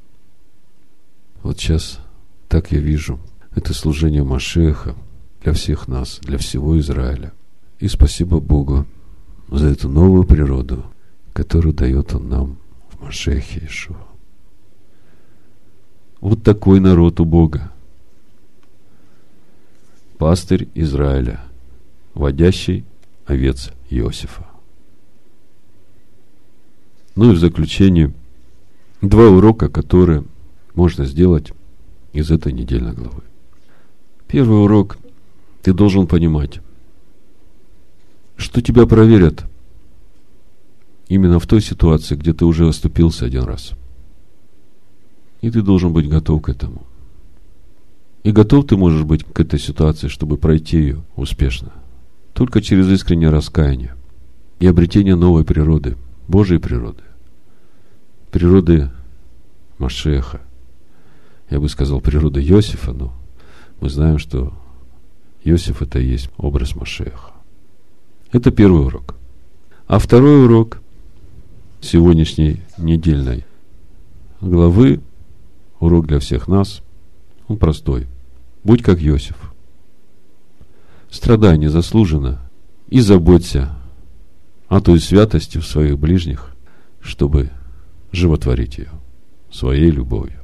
Вот 1.41 1.60
сейчас 1.60 1.99
так 2.47 2.72
я 2.72 2.80
вижу 2.80 3.20
это 3.56 3.74
служение 3.74 4.24
Машеха 4.24 4.95
для 5.43 5.54
всех 5.54 5.88
нас, 5.88 6.20
для 6.22 6.38
всего 6.38 6.80
Израиля. 6.80 7.34
И 7.80 7.88
спасибо 7.88 8.39
Богу 8.39 8.86
за 9.49 9.68
эту 9.68 9.89
новую 9.89 10.26
природу, 10.26 10.86
которую 11.34 11.74
дает 11.74 12.14
Он 12.14 12.30
нам 12.30 12.58
в 12.91 13.04
Машехе 13.04 13.66
Ишуа. 13.66 13.97
Вот 16.20 16.43
такой 16.43 16.80
народ 16.80 17.20
у 17.20 17.26
Бога. 17.26 17.72
Пастырь 20.20 20.70
Израиля– 20.76 21.41
водящий 22.14 22.86
овец 23.26 23.72
Иосифа. 23.89 24.45
Ну 27.16 27.32
и 27.32 27.36
в 27.36 27.39
заключение 27.39 28.14
два 29.01 29.28
урока, 29.28 29.70
которые 29.70 30.24
можно 30.74 31.05
сделать 31.05 31.51
из 32.14 32.32
этой 32.32 32.53
недельной 32.53 32.93
главы. 32.93 33.24
Первый 34.28 34.64
урок 34.64 34.97
ты 35.62 35.74
должен 35.74 36.07
понимать, 36.07 36.62
что 38.38 38.62
тебя 38.62 38.86
проверят 38.86 39.45
именно 41.09 41.39
в 41.39 41.47
той 41.47 41.62
ситуации, 41.62 42.16
где 42.16 42.34
ты 42.34 42.45
уже 42.45 42.68
оступился 42.68 43.26
один 43.26 43.43
раз. 43.43 43.72
И 45.41 45.51
ты 45.51 45.62
должен 45.62 45.91
быть 45.91 46.07
готов 46.07 46.43
к 46.43 46.49
этому. 46.49 46.84
И 48.24 48.32
готов 48.32 48.68
ты 48.68 48.78
можешь 48.78 49.03
быть 49.03 49.24
к 49.24 49.39
этой 49.39 49.59
ситуации, 49.59 50.07
чтобы 50.07 50.38
пройти 50.38 50.78
ее 50.78 51.03
успешно 51.16 51.74
только 52.34 52.61
через 52.61 52.88
искреннее 52.89 53.29
раскаяние 53.29 53.95
и 54.59 54.67
обретение 54.67 55.15
новой 55.15 55.43
природы, 55.43 55.97
Божьей 56.27 56.59
природы, 56.59 57.03
природы 58.32 58.89
Машеха. 59.77 60.41
Я 61.49 61.59
бы 61.59 61.67
сказал, 61.67 61.99
природы 61.99 62.41
Иосифа, 62.41 62.93
но 62.93 63.13
мы 63.79 63.89
знаем, 63.89 64.17
что 64.17 64.53
Иосиф 65.43 65.82
это 65.82 65.99
и 65.99 66.07
есть 66.07 66.29
образ 66.38 66.75
Машеха. 66.75 67.34
Это 68.32 68.51
первый 68.51 68.86
урок. 68.86 69.15
А 69.88 69.99
второй 69.99 70.45
урок 70.45 70.82
сегодняшней 71.82 72.61
недельной 72.77 73.45
главы, 74.39 75.01
урок 75.79 76.07
для 76.07 76.19
всех 76.19 76.47
нас, 76.47 76.82
он 77.47 77.57
простой. 77.57 78.07
Будь 78.63 78.84
как 78.84 79.03
Иосиф 79.03 79.51
страдание 81.12 81.70
заслужено, 81.70 82.39
и 82.88 82.99
заботься 82.99 83.70
о 84.68 84.82
той 84.82 84.99
святости 84.99 85.59
в 85.59 85.66
своих 85.66 85.99
ближних, 85.99 86.55
чтобы 87.01 87.51
животворить 88.12 88.80
ее 88.80 88.89
своей 89.51 89.91
любовью. 89.91 90.41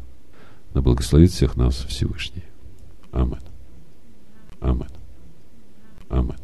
Да 0.74 0.82
благословит 0.82 1.32
всех 1.32 1.56
нас 1.56 1.76
Всевышний. 1.76 2.44
Амин. 3.12 3.40
Амин. 4.60 4.88
Амин. 6.10 6.38